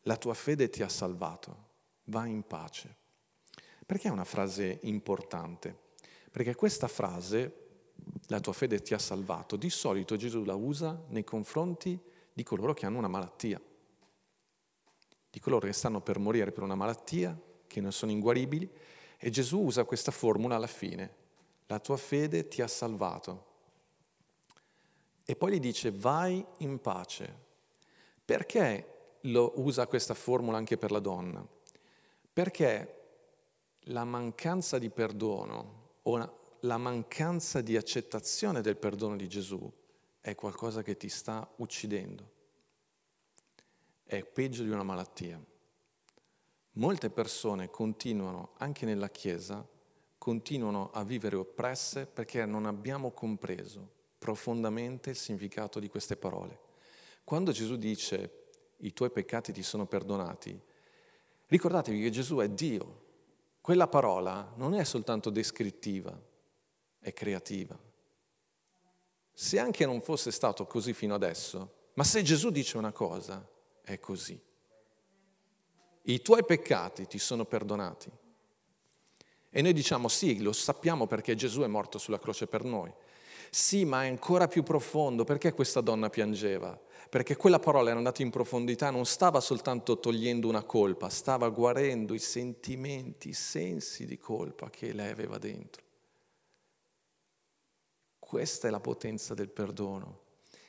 la 0.04 0.16
tua 0.16 0.32
fede 0.32 0.70
ti 0.70 0.82
ha 0.82 0.88
salvato, 0.88 1.68
vai 2.04 2.30
in 2.30 2.42
pace. 2.46 2.96
Perché 3.84 4.08
è 4.08 4.10
una 4.10 4.24
frase 4.24 4.78
importante? 4.84 5.76
Perché 6.30 6.54
questa 6.54 6.88
frase, 6.88 7.92
la 8.28 8.40
tua 8.40 8.54
fede 8.54 8.80
ti 8.80 8.94
ha 8.94 8.98
salvato, 8.98 9.56
di 9.56 9.68
solito 9.68 10.16
Gesù 10.16 10.42
la 10.44 10.54
usa 10.54 11.04
nei 11.08 11.24
confronti 11.24 12.00
di 12.32 12.42
coloro 12.44 12.72
che 12.72 12.86
hanno 12.86 12.96
una 12.96 13.08
malattia, 13.08 13.60
di 15.28 15.38
coloro 15.38 15.66
che 15.66 15.74
stanno 15.74 16.00
per 16.00 16.18
morire 16.18 16.50
per 16.50 16.62
una 16.62 16.74
malattia, 16.74 17.38
che 17.70 17.80
non 17.80 17.92
sono 17.92 18.10
inguaribili, 18.10 18.68
e 19.16 19.30
Gesù 19.30 19.60
usa 19.60 19.84
questa 19.84 20.10
formula 20.10 20.56
alla 20.56 20.66
fine, 20.66 21.14
la 21.66 21.78
tua 21.78 21.96
fede 21.96 22.48
ti 22.48 22.62
ha 22.62 22.66
salvato, 22.66 23.46
e 25.24 25.36
poi 25.36 25.52
gli 25.52 25.60
dice 25.60 25.92
vai 25.92 26.44
in 26.58 26.80
pace. 26.80 27.48
Perché 28.24 29.18
lo 29.22 29.52
usa 29.56 29.86
questa 29.86 30.14
formula 30.14 30.56
anche 30.56 30.76
per 30.76 30.90
la 30.90 30.98
donna? 30.98 31.46
Perché 32.32 32.96
la 33.84 34.02
mancanza 34.02 34.78
di 34.78 34.90
perdono 34.90 35.98
o 36.02 36.38
la 36.58 36.76
mancanza 36.78 37.60
di 37.60 37.76
accettazione 37.76 38.60
del 38.60 38.76
perdono 38.76 39.14
di 39.14 39.28
Gesù 39.28 39.72
è 40.20 40.34
qualcosa 40.34 40.82
che 40.82 40.96
ti 40.96 41.08
sta 41.08 41.48
uccidendo. 41.58 42.28
È 44.02 44.24
peggio 44.24 44.64
di 44.64 44.70
una 44.70 44.82
malattia. 44.82 45.40
Molte 46.74 47.10
persone 47.10 47.68
continuano, 47.68 48.52
anche 48.58 48.86
nella 48.86 49.10
Chiesa, 49.10 49.66
continuano 50.16 50.90
a 50.92 51.02
vivere 51.02 51.36
oppresse 51.36 52.06
perché 52.06 52.44
non 52.46 52.66
abbiamo 52.66 53.10
compreso 53.10 53.98
profondamente 54.18 55.10
il 55.10 55.16
significato 55.16 55.80
di 55.80 55.88
queste 55.88 56.16
parole. 56.16 56.60
Quando 57.24 57.52
Gesù 57.52 57.76
dice 57.76 58.48
i 58.78 58.92
tuoi 58.92 59.10
peccati 59.10 59.50
ti 59.50 59.62
sono 59.62 59.86
perdonati, 59.86 60.60
ricordatevi 61.46 62.02
che 62.02 62.10
Gesù 62.10 62.36
è 62.36 62.48
Dio. 62.48 63.08
Quella 63.60 63.88
parola 63.88 64.52
non 64.56 64.74
è 64.74 64.84
soltanto 64.84 65.30
descrittiva, 65.30 66.18
è 66.98 67.12
creativa. 67.12 67.78
Se 69.32 69.58
anche 69.58 69.86
non 69.86 70.00
fosse 70.02 70.30
stato 70.30 70.66
così 70.66 70.92
fino 70.92 71.14
adesso, 71.14 71.88
ma 71.94 72.04
se 72.04 72.22
Gesù 72.22 72.50
dice 72.50 72.76
una 72.76 72.92
cosa, 72.92 73.44
è 73.82 73.98
così. 73.98 74.40
I 76.02 76.22
tuoi 76.22 76.44
peccati 76.44 77.06
ti 77.06 77.18
sono 77.18 77.44
perdonati. 77.44 78.10
E 79.50 79.62
noi 79.62 79.72
diciamo 79.72 80.08
sì, 80.08 80.40
lo 80.40 80.52
sappiamo 80.52 81.06
perché 81.06 81.34
Gesù 81.34 81.62
è 81.62 81.66
morto 81.66 81.98
sulla 81.98 82.18
croce 82.18 82.46
per 82.46 82.64
noi. 82.64 82.92
Sì, 83.50 83.84
ma 83.84 84.04
è 84.04 84.08
ancora 84.08 84.46
più 84.46 84.62
profondo. 84.62 85.24
Perché 85.24 85.52
questa 85.52 85.80
donna 85.80 86.08
piangeva? 86.08 86.78
Perché 87.08 87.36
quella 87.36 87.58
parola 87.58 87.88
era 87.88 87.98
andata 87.98 88.22
in 88.22 88.30
profondità, 88.30 88.90
non 88.90 89.04
stava 89.04 89.40
soltanto 89.40 89.98
togliendo 89.98 90.46
una 90.46 90.62
colpa, 90.62 91.08
stava 91.08 91.48
guarendo 91.48 92.14
i 92.14 92.20
sentimenti, 92.20 93.30
i 93.30 93.34
sensi 93.34 94.06
di 94.06 94.16
colpa 94.16 94.70
che 94.70 94.92
lei 94.92 95.10
aveva 95.10 95.36
dentro. 95.38 95.82
Questa 98.20 98.68
è 98.68 98.70
la 98.70 98.78
potenza 98.78 99.34
del 99.34 99.48
perdono. 99.48 100.20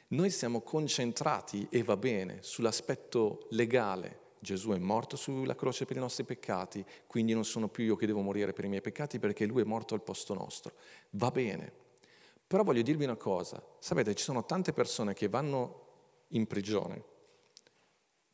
Noi 0.08 0.32
siamo 0.32 0.62
concentrati, 0.62 1.68
e 1.70 1.84
va 1.84 1.96
bene, 1.96 2.40
sull'aspetto 2.42 3.46
legale. 3.52 4.21
Gesù 4.44 4.72
è 4.72 4.78
morto 4.80 5.18
sulla 5.18 5.56
croce 5.56 5.86
per 5.86 5.98
i 5.98 6.00
nostri 6.00 6.24
peccati, 6.24 6.84
quindi 7.06 7.32
non 7.34 7.46
sono 7.46 7.68
più 7.68 7.84
io 7.84 7.96
che 7.96 8.08
devo 8.08 8.22
morire 8.22 8.54
per 8.54 8.66
i 8.66 8.70
miei 8.70 8.82
peccati 8.82 9.20
perché 9.20 9.46
Lui 9.46 9.62
è 9.62 9.66
morto 9.66 9.94
al 9.94 10.02
posto 10.02 10.34
nostro. 10.34 10.74
Va 11.12 11.30
bene, 11.30 11.72
però 12.48 12.64
voglio 12.64 12.82
dirvi 12.82 13.04
una 13.04 13.18
cosa, 13.18 13.64
sapete, 13.78 14.16
ci 14.16 14.24
sono 14.24 14.44
tante 14.44 14.74
persone 14.74 15.14
che 15.14 15.30
vanno 15.30 15.90
in 16.30 16.48
prigione 16.48 17.04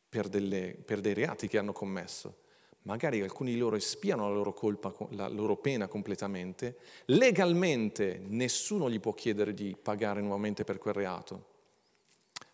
per, 0.08 0.30
delle, 0.30 0.78
per 0.86 1.02
dei 1.02 1.13
reati 1.13 1.50
che 1.50 1.58
hanno 1.58 1.74
commesso, 1.74 2.38
magari 2.84 3.20
alcuni 3.20 3.52
di 3.52 3.60
loro 3.60 3.76
espiano 3.76 4.30
la 4.30 4.34
loro 4.34 4.54
colpa, 4.54 4.96
la 5.10 5.28
loro 5.28 5.58
pena 5.58 5.89
completamente, 5.89 6.78
legalmente 7.08 8.22
nessuno 8.28 8.89
gli 8.89 9.02
può 9.02 9.13
chiedere 9.13 9.54
di 9.54 9.76
pagare 9.76 10.22
nuovamente 10.22 10.63
per 10.63 10.78
quel 10.78 10.93
reato. 10.93 11.56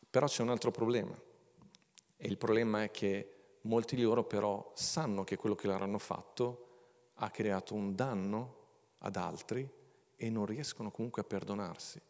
Però 0.09 0.25
c'è 0.25 0.41
un 0.41 0.49
altro 0.49 0.71
problema, 0.71 1.13
e 2.17 2.27
il 2.27 2.37
problema 2.37 2.83
è 2.83 2.89
che 2.89 3.32
molti 3.63 3.95
di 3.95 4.01
loro 4.01 4.23
però 4.23 4.71
sanno 4.75 5.23
che 5.23 5.37
quello 5.37 5.55
che 5.55 5.67
loro 5.67 5.83
hanno 5.83 5.99
fatto 5.99 6.67
ha 7.15 7.29
creato 7.29 7.73
un 7.73 7.95
danno 7.95 8.61
ad 8.99 9.15
altri 9.15 9.69
e 10.15 10.29
non 10.29 10.45
riescono 10.45 10.91
comunque 10.91 11.21
a 11.21 11.25
perdonarsi. 11.25 12.01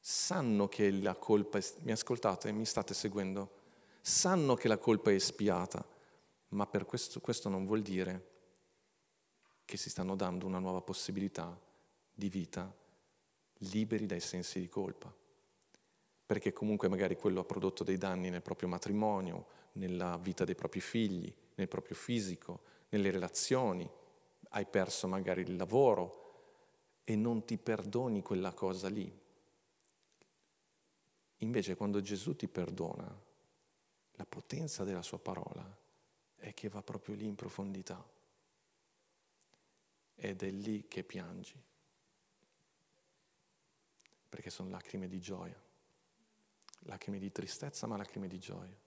Sanno 0.00 0.68
che 0.68 0.90
la 0.90 1.14
colpa 1.14 1.58
è... 1.58 1.64
Mi 1.80 1.92
ascoltate? 1.92 2.50
Mi 2.52 2.64
state 2.64 2.94
seguendo? 2.94 3.56
Sanno 4.00 4.54
che 4.54 4.68
la 4.68 4.78
colpa 4.78 5.10
è 5.10 5.14
espiata, 5.14 5.84
ma 6.50 6.66
per 6.66 6.86
questo, 6.86 7.20
questo 7.20 7.48
non 7.48 7.66
vuol 7.66 7.82
dire 7.82 8.36
che 9.64 9.76
si 9.76 9.90
stanno 9.90 10.16
dando 10.16 10.46
una 10.46 10.58
nuova 10.58 10.80
possibilità 10.80 11.58
di 12.14 12.28
vita 12.30 12.74
liberi 13.62 14.06
dai 14.06 14.20
sensi 14.20 14.60
di 14.60 14.68
colpa. 14.68 15.12
Perché 16.24 16.52
comunque 16.52 16.88
magari 16.88 17.16
quello 17.16 17.40
ha 17.40 17.44
prodotto 17.44 17.84
dei 17.84 17.98
danni 17.98 18.30
nel 18.30 18.42
proprio 18.42 18.68
matrimonio, 18.68 19.46
nella 19.78 20.16
vita 20.18 20.44
dei 20.44 20.54
propri 20.54 20.80
figli, 20.80 21.32
nel 21.54 21.68
proprio 21.68 21.96
fisico, 21.96 22.60
nelle 22.90 23.10
relazioni, 23.10 23.88
hai 24.50 24.66
perso 24.66 25.06
magari 25.06 25.42
il 25.42 25.56
lavoro 25.56 26.26
e 27.04 27.16
non 27.16 27.44
ti 27.44 27.56
perdoni 27.56 28.22
quella 28.22 28.52
cosa 28.52 28.88
lì. 28.88 29.26
Invece 31.38 31.76
quando 31.76 32.00
Gesù 32.00 32.34
ti 32.34 32.48
perdona, 32.48 33.26
la 34.12 34.26
potenza 34.26 34.84
della 34.84 35.02
sua 35.02 35.18
parola 35.18 35.76
è 36.36 36.52
che 36.52 36.68
va 36.68 36.82
proprio 36.82 37.14
lì 37.14 37.26
in 37.26 37.36
profondità 37.36 38.04
ed 40.16 40.42
è 40.42 40.50
lì 40.50 40.88
che 40.88 41.04
piangi, 41.04 41.54
perché 44.28 44.50
sono 44.50 44.68
lacrime 44.70 45.06
di 45.06 45.20
gioia, 45.20 45.60
lacrime 46.80 47.20
di 47.20 47.30
tristezza 47.30 47.86
ma 47.86 47.96
lacrime 47.96 48.26
di 48.26 48.38
gioia. 48.40 48.86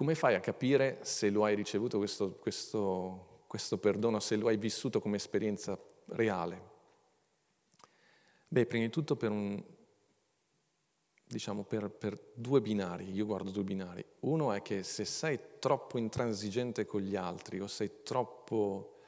Come 0.00 0.14
fai 0.14 0.34
a 0.34 0.40
capire 0.40 1.00
se 1.02 1.28
lo 1.28 1.44
hai 1.44 1.54
ricevuto 1.54 1.98
questo, 1.98 2.30
questo, 2.36 3.42
questo 3.46 3.76
perdono, 3.76 4.18
se 4.18 4.36
lo 4.36 4.48
hai 4.48 4.56
vissuto 4.56 4.98
come 4.98 5.16
esperienza 5.16 5.78
reale? 6.06 6.62
Beh, 8.48 8.64
prima 8.64 8.86
di 8.86 8.90
tutto 8.90 9.14
per 9.14 9.30
un, 9.30 9.62
diciamo, 11.26 11.64
per, 11.64 11.90
per, 11.90 12.18
due 12.32 12.62
binari, 12.62 13.12
io 13.12 13.26
guardo 13.26 13.50
due 13.50 13.62
binari. 13.62 14.02
Uno 14.20 14.54
è 14.54 14.62
che 14.62 14.84
se 14.84 15.04
sei 15.04 15.38
troppo 15.58 15.98
intransigente 15.98 16.86
con 16.86 17.02
gli 17.02 17.14
altri 17.14 17.60
o 17.60 17.66
sei 17.66 18.00
troppo 18.02 19.00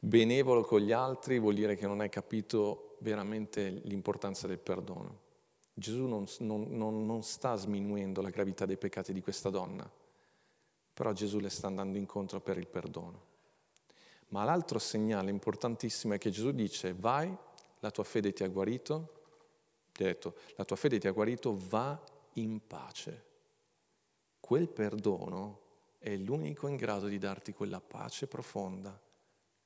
benevolo 0.00 0.64
con 0.64 0.80
gli 0.80 0.90
altri, 0.90 1.38
vuol 1.38 1.54
dire 1.54 1.76
che 1.76 1.86
non 1.86 2.00
hai 2.00 2.08
capito 2.08 2.96
veramente 3.02 3.68
l'importanza 3.84 4.48
del 4.48 4.58
perdono. 4.58 5.20
Gesù 5.74 6.06
non, 6.06 6.26
non, 6.40 6.66
non, 6.70 7.06
non 7.06 7.22
sta 7.22 7.54
sminuendo 7.54 8.20
la 8.20 8.30
gravità 8.30 8.66
dei 8.66 8.76
peccati 8.76 9.12
di 9.12 9.20
questa 9.20 9.48
donna, 9.48 10.06
però 10.98 11.12
Gesù 11.12 11.38
le 11.38 11.48
sta 11.48 11.68
andando 11.68 11.96
incontro 11.96 12.40
per 12.40 12.58
il 12.58 12.66
perdono. 12.66 13.26
Ma 14.30 14.42
l'altro 14.42 14.80
segnale 14.80 15.30
importantissimo 15.30 16.14
è 16.14 16.18
che 16.18 16.30
Gesù 16.30 16.50
dice, 16.50 16.92
vai, 16.92 17.32
la 17.78 17.92
tua 17.92 18.02
fede 18.02 18.32
ti 18.32 18.42
ha 18.42 18.48
guarito, 18.48 19.12
ti 19.92 20.02
ha 20.02 20.06
detto, 20.06 20.34
la 20.56 20.64
tua 20.64 20.74
fede 20.74 20.98
ti 20.98 21.06
ha 21.06 21.12
guarito, 21.12 21.56
va 21.68 21.96
in 22.32 22.66
pace. 22.66 23.24
Quel 24.40 24.68
perdono 24.68 25.60
è 25.98 26.16
l'unico 26.16 26.66
in 26.66 26.74
grado 26.74 27.06
di 27.06 27.18
darti 27.18 27.52
quella 27.52 27.80
pace 27.80 28.26
profonda 28.26 29.00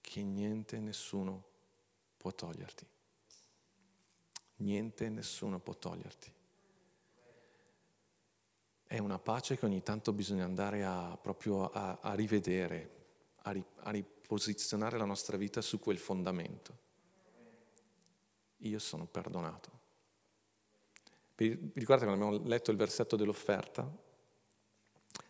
che 0.02 0.22
niente 0.22 0.76
e 0.76 0.80
nessuno 0.80 1.44
può 2.18 2.30
toglierti. 2.30 2.86
Niente 4.56 5.06
e 5.06 5.08
nessuno 5.08 5.60
può 5.60 5.72
toglierti. 5.72 6.30
È 8.92 8.98
una 8.98 9.18
pace 9.18 9.56
che 9.56 9.64
ogni 9.64 9.82
tanto 9.82 10.12
bisogna 10.12 10.44
andare 10.44 10.84
a, 10.84 11.16
proprio 11.18 11.70
a, 11.70 12.00
a 12.02 12.12
rivedere, 12.12 12.90
a, 13.36 13.50
ri, 13.50 13.64
a 13.84 13.90
riposizionare 13.90 14.98
la 14.98 15.06
nostra 15.06 15.38
vita 15.38 15.62
su 15.62 15.80
quel 15.80 15.96
fondamento. 15.96 16.76
Io 18.58 18.78
sono 18.78 19.06
perdonato. 19.06 19.70
Vi 21.36 21.70
ricordate 21.72 22.04
quando 22.04 22.26
abbiamo 22.26 22.46
letto 22.46 22.70
il 22.70 22.76
versetto 22.76 23.16
dell'offerta? 23.16 23.90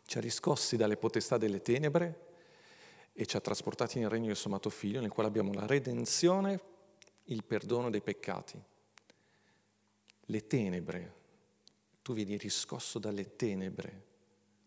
Ci 0.06 0.18
ha 0.18 0.20
riscossi 0.20 0.76
dalle 0.76 0.96
potestà 0.96 1.38
delle 1.38 1.62
tenebre 1.62 2.30
e 3.12 3.26
ci 3.26 3.36
ha 3.36 3.40
trasportati 3.40 4.00
nel 4.00 4.10
regno 4.10 4.26
del 4.26 4.34
suo 4.34 4.50
amato 4.50 4.70
figlio, 4.70 5.00
nel 5.00 5.12
quale 5.12 5.28
abbiamo 5.28 5.52
la 5.52 5.66
redenzione, 5.66 6.60
il 7.26 7.44
perdono 7.44 7.90
dei 7.90 8.02
peccati. 8.02 8.60
Le 10.18 10.46
tenebre, 10.48 11.20
tu 12.02 12.12
vieni 12.12 12.36
riscosso 12.36 12.98
dalle 12.98 13.36
tenebre 13.36 14.10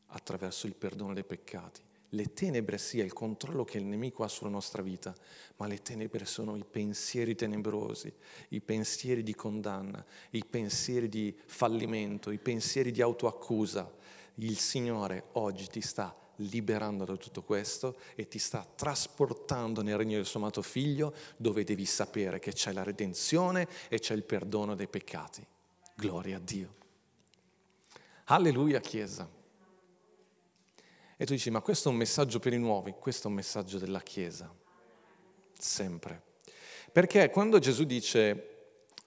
attraverso 0.07 0.67
il 0.67 0.75
perdono 0.75 1.13
dei 1.13 1.25
peccati 1.25 1.81
le 2.15 2.33
tenebre 2.33 2.77
sia 2.77 3.03
il 3.03 3.13
controllo 3.13 3.63
che 3.63 3.77
il 3.77 3.85
nemico 3.85 4.23
ha 4.23 4.27
sulla 4.27 4.49
nostra 4.49 4.81
vita, 4.81 5.13
ma 5.57 5.67
le 5.67 5.81
tenebre 5.81 6.25
sono 6.25 6.55
i 6.55 6.63
pensieri 6.63 7.35
tenebrosi, 7.35 8.11
i 8.49 8.61
pensieri 8.61 9.21
di 9.21 9.35
condanna, 9.35 10.03
i 10.31 10.43
pensieri 10.45 11.09
di 11.09 11.37
fallimento, 11.45 12.31
i 12.31 12.39
pensieri 12.39 12.91
di 12.91 13.01
autoaccusa. 13.01 13.91
Il 14.35 14.57
Signore 14.57 15.25
oggi 15.33 15.67
ti 15.67 15.81
sta 15.81 16.15
liberando 16.39 17.05
da 17.05 17.15
tutto 17.15 17.43
questo 17.43 17.97
e 18.15 18.27
ti 18.27 18.39
sta 18.39 18.65
trasportando 18.75 19.81
nel 19.81 19.97
regno 19.97 20.15
del 20.15 20.25
suo 20.25 20.39
amato 20.39 20.61
figlio 20.61 21.13
dove 21.37 21.63
devi 21.63 21.85
sapere 21.85 22.39
che 22.39 22.51
c'è 22.51 22.73
la 22.73 22.83
redenzione 22.83 23.67
e 23.87 23.99
c'è 23.99 24.13
il 24.13 24.23
perdono 24.23 24.75
dei 24.75 24.87
peccati. 24.87 25.45
Gloria 25.95 26.37
a 26.37 26.41
Dio. 26.41 26.84
Alleluia 28.25 28.79
Chiesa. 28.79 29.29
E 31.17 31.25
tu 31.25 31.33
dici, 31.33 31.49
ma 31.49 31.61
questo 31.61 31.89
è 31.89 31.91
un 31.91 31.97
messaggio 31.97 32.39
per 32.39 32.53
i 32.53 32.57
nuovi, 32.57 32.95
questo 32.99 33.27
è 33.27 33.29
un 33.29 33.35
messaggio 33.35 33.77
della 33.77 34.01
Chiesa, 34.01 34.53
sempre. 35.57 36.21
Perché 36.91 37.29
quando 37.29 37.59
Gesù 37.59 37.83
dice, 37.83 38.55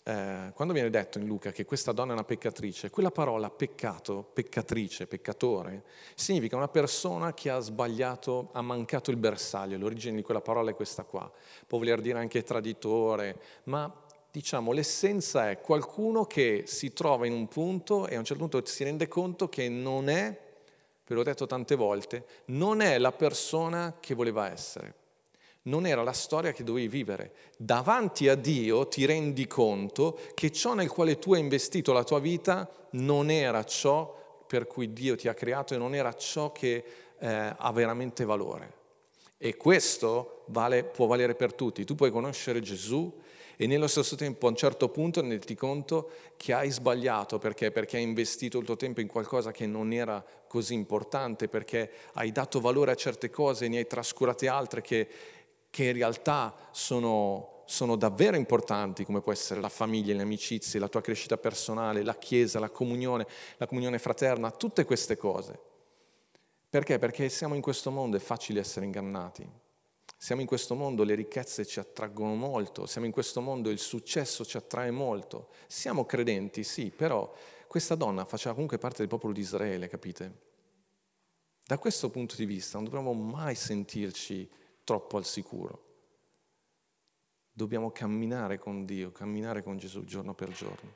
eh, 0.04 0.52
quando 0.54 0.72
viene 0.72 0.88
detto 0.88 1.18
in 1.18 1.26
Luca 1.26 1.50
che 1.50 1.64
questa 1.64 1.92
donna 1.92 2.12
è 2.12 2.14
una 2.14 2.24
peccatrice, 2.24 2.90
quella 2.90 3.10
parola 3.10 3.50
peccato, 3.50 4.22
peccatrice, 4.32 5.06
peccatore, 5.06 5.84
significa 6.14 6.56
una 6.56 6.68
persona 6.68 7.34
che 7.34 7.50
ha 7.50 7.58
sbagliato, 7.58 8.50
ha 8.52 8.62
mancato 8.62 9.10
il 9.10 9.16
bersaglio, 9.16 9.76
l'origine 9.78 10.16
di 10.16 10.22
quella 10.22 10.40
parola 10.40 10.70
è 10.70 10.74
questa 10.74 11.02
qua, 11.02 11.30
può 11.66 11.78
voler 11.78 12.00
dire 12.00 12.18
anche 12.18 12.42
traditore, 12.44 13.38
ma 13.64 14.06
diciamo 14.30 14.72
l'essenza 14.72 15.50
è 15.50 15.60
qualcuno 15.60 16.24
che 16.24 16.64
si 16.66 16.92
trova 16.92 17.26
in 17.26 17.32
un 17.32 17.48
punto 17.48 18.06
e 18.06 18.14
a 18.14 18.18
un 18.18 18.24
certo 18.24 18.46
punto 18.46 18.66
si 18.66 18.84
rende 18.84 19.08
conto 19.08 19.48
che 19.48 19.68
non 19.68 20.08
è 20.08 20.46
ve 21.08 21.14
l'ho 21.14 21.22
detto 21.22 21.46
tante 21.46 21.74
volte, 21.74 22.26
non 22.46 22.82
è 22.82 22.98
la 22.98 23.12
persona 23.12 23.96
che 23.98 24.14
voleva 24.14 24.50
essere, 24.50 24.94
non 25.62 25.86
era 25.86 26.02
la 26.02 26.12
storia 26.12 26.52
che 26.52 26.64
dovevi 26.64 26.86
vivere. 26.86 27.32
Davanti 27.56 28.28
a 28.28 28.34
Dio 28.34 28.86
ti 28.88 29.06
rendi 29.06 29.46
conto 29.46 30.18
che 30.34 30.52
ciò 30.52 30.74
nel 30.74 30.90
quale 30.90 31.18
tu 31.18 31.32
hai 31.32 31.40
investito 31.40 31.94
la 31.94 32.04
tua 32.04 32.20
vita 32.20 32.68
non 32.90 33.30
era 33.30 33.64
ciò 33.64 34.44
per 34.46 34.66
cui 34.66 34.92
Dio 34.92 35.16
ti 35.16 35.28
ha 35.28 35.34
creato 35.34 35.74
e 35.74 35.78
non 35.78 35.94
era 35.94 36.12
ciò 36.12 36.52
che 36.52 36.84
eh, 37.18 37.54
ha 37.56 37.72
veramente 37.72 38.24
valore. 38.26 38.76
E 39.38 39.56
questo 39.56 40.42
vale, 40.46 40.84
può 40.84 41.06
valere 41.06 41.34
per 41.34 41.54
tutti. 41.54 41.84
Tu 41.84 41.94
puoi 41.94 42.10
conoscere 42.10 42.60
Gesù 42.60 43.10
e 43.60 43.66
nello 43.66 43.88
stesso 43.88 44.14
tempo 44.14 44.46
a 44.46 44.50
un 44.50 44.56
certo 44.56 44.88
punto 44.88 45.20
renderti 45.20 45.56
conto 45.56 46.10
che 46.36 46.52
hai 46.52 46.70
sbagliato 46.70 47.38
perché? 47.38 47.72
perché 47.72 47.96
hai 47.96 48.04
investito 48.04 48.60
il 48.60 48.64
tuo 48.64 48.76
tempo 48.76 49.00
in 49.00 49.08
qualcosa 49.08 49.50
che 49.50 49.66
non 49.66 49.92
era 49.92 50.24
così 50.46 50.74
importante, 50.74 51.48
perché 51.48 51.90
hai 52.12 52.30
dato 52.30 52.60
valore 52.60 52.92
a 52.92 52.94
certe 52.94 53.30
cose 53.30 53.64
e 53.64 53.68
ne 53.68 53.78
hai 53.78 53.86
trascurate 53.88 54.46
altre 54.46 54.80
che, 54.80 55.08
che 55.70 55.84
in 55.86 55.92
realtà 55.92 56.54
sono, 56.70 57.64
sono 57.66 57.96
davvero 57.96 58.36
importanti, 58.36 59.04
come 59.04 59.20
può 59.20 59.32
essere 59.32 59.60
la 59.60 59.68
famiglia, 59.68 60.14
le 60.14 60.22
amicizie, 60.22 60.78
la 60.78 60.88
tua 60.88 61.00
crescita 61.00 61.36
personale, 61.36 62.04
la 62.04 62.16
chiesa, 62.16 62.60
la 62.60 62.70
comunione, 62.70 63.26
la 63.56 63.66
comunione 63.66 63.98
fraterna, 63.98 64.52
tutte 64.52 64.84
queste 64.84 65.16
cose. 65.16 65.58
Perché? 66.70 66.98
Perché 66.98 67.28
siamo 67.28 67.56
in 67.56 67.60
questo 67.60 67.90
mondo, 67.90 68.16
è 68.16 68.20
facile 68.20 68.60
essere 68.60 68.84
ingannati. 68.84 69.57
Siamo 70.20 70.40
in 70.40 70.48
questo 70.48 70.74
mondo, 70.74 71.04
le 71.04 71.14
ricchezze 71.14 71.64
ci 71.64 71.78
attraggono 71.78 72.34
molto, 72.34 72.86
siamo 72.86 73.06
in 73.06 73.12
questo 73.12 73.40
mondo, 73.40 73.70
il 73.70 73.78
successo 73.78 74.44
ci 74.44 74.56
attrae 74.56 74.90
molto. 74.90 75.50
Siamo 75.68 76.04
credenti, 76.04 76.64
sì, 76.64 76.90
però 76.90 77.32
questa 77.68 77.94
donna 77.94 78.24
faceva 78.24 78.52
comunque 78.52 78.78
parte 78.78 78.98
del 78.98 79.06
popolo 79.06 79.32
di 79.32 79.40
Israele, 79.40 79.86
capite? 79.86 80.46
Da 81.64 81.78
questo 81.78 82.10
punto 82.10 82.34
di 82.34 82.46
vista 82.46 82.78
non 82.78 82.88
dobbiamo 82.88 83.12
mai 83.12 83.54
sentirci 83.54 84.50
troppo 84.82 85.18
al 85.18 85.24
sicuro. 85.24 85.84
Dobbiamo 87.52 87.92
camminare 87.92 88.58
con 88.58 88.84
Dio, 88.84 89.12
camminare 89.12 89.62
con 89.62 89.78
Gesù 89.78 90.02
giorno 90.02 90.34
per 90.34 90.50
giorno. 90.50 90.92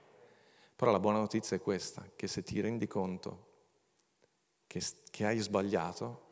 Però 0.75 0.91
la 0.91 0.99
buona 0.99 1.19
notizia 1.19 1.57
è 1.57 1.61
questa, 1.61 2.05
che 2.17 2.27
se 2.27 2.43
ti 2.43 2.61
rendi 2.61 2.89
conto 2.89 3.51
che, 4.67 4.83
che 5.11 5.27
hai 5.27 5.39
sbagliato, 5.39 6.23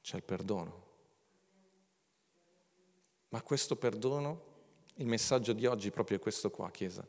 c'è 0.00 0.16
il 0.16 0.24
perdono. 0.24 0.81
Ma 3.32 3.40
questo 3.40 3.76
perdono, 3.76 4.50
il 4.96 5.06
messaggio 5.06 5.54
di 5.54 5.64
oggi 5.64 5.90
proprio 5.90 6.18
è 6.18 6.20
questo 6.20 6.50
qua, 6.50 6.70
Chiesa. 6.70 7.06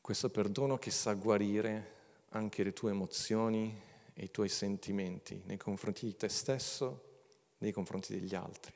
Questo 0.00 0.30
perdono 0.30 0.78
che 0.78 0.92
sa 0.92 1.12
guarire 1.14 1.98
anche 2.30 2.62
le 2.62 2.72
tue 2.72 2.92
emozioni 2.92 3.76
e 4.14 4.24
i 4.24 4.30
tuoi 4.30 4.48
sentimenti 4.48 5.42
nei 5.46 5.56
confronti 5.56 6.06
di 6.06 6.14
te 6.14 6.28
stesso, 6.28 7.08
nei 7.58 7.72
confronti 7.72 8.12
degli 8.12 8.34
altri. 8.34 8.72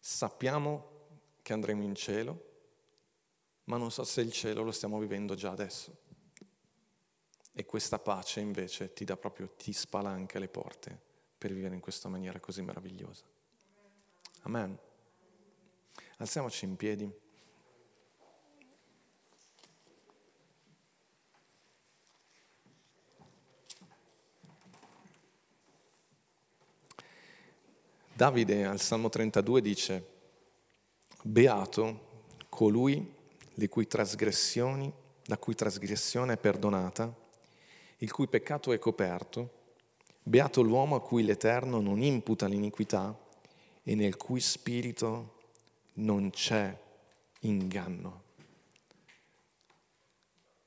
sappiamo 0.00 0.94
che 1.42 1.52
andremo 1.52 1.82
in 1.82 1.94
cielo, 1.94 2.44
ma 3.64 3.76
non 3.76 3.92
so 3.92 4.02
se 4.02 4.20
il 4.20 4.32
cielo 4.32 4.64
lo 4.64 4.72
stiamo 4.72 4.98
vivendo 4.98 5.36
già 5.36 5.52
adesso. 5.52 5.96
E 7.52 7.64
questa 7.64 8.00
pace 8.00 8.40
invece 8.40 8.92
ti 8.92 9.04
dà 9.04 9.16
proprio, 9.16 9.54
ti 9.56 9.72
spalanca 9.72 10.40
le 10.40 10.48
porte 10.48 11.00
per 11.38 11.52
vivere 11.52 11.74
in 11.74 11.80
questa 11.80 12.08
maniera 12.08 12.40
così 12.40 12.62
meravigliosa. 12.62 13.34
Amen. 14.46 14.78
Alziamoci 16.18 16.66
in 16.66 16.76
piedi. 16.76 17.12
Davide 28.12 28.64
al 28.64 28.80
Salmo 28.80 29.08
32 29.08 29.60
dice, 29.60 30.06
Beato 31.22 32.22
colui 32.48 33.14
le 33.52 33.68
cui 33.68 33.88
trasgressioni, 33.88 34.92
la 35.24 35.38
cui 35.38 35.56
trasgressione 35.56 36.34
è 36.34 36.38
perdonata, 36.38 37.12
il 37.98 38.12
cui 38.12 38.28
peccato 38.28 38.72
è 38.72 38.78
coperto, 38.78 39.50
beato 40.22 40.62
l'uomo 40.62 40.94
a 40.94 41.02
cui 41.02 41.24
l'Eterno 41.24 41.80
non 41.80 42.00
imputa 42.00 42.46
l'iniquità 42.46 43.24
e 43.88 43.94
nel 43.94 44.16
cui 44.16 44.40
spirito 44.40 45.34
non 45.94 46.30
c'è 46.30 46.76
inganno. 47.42 48.24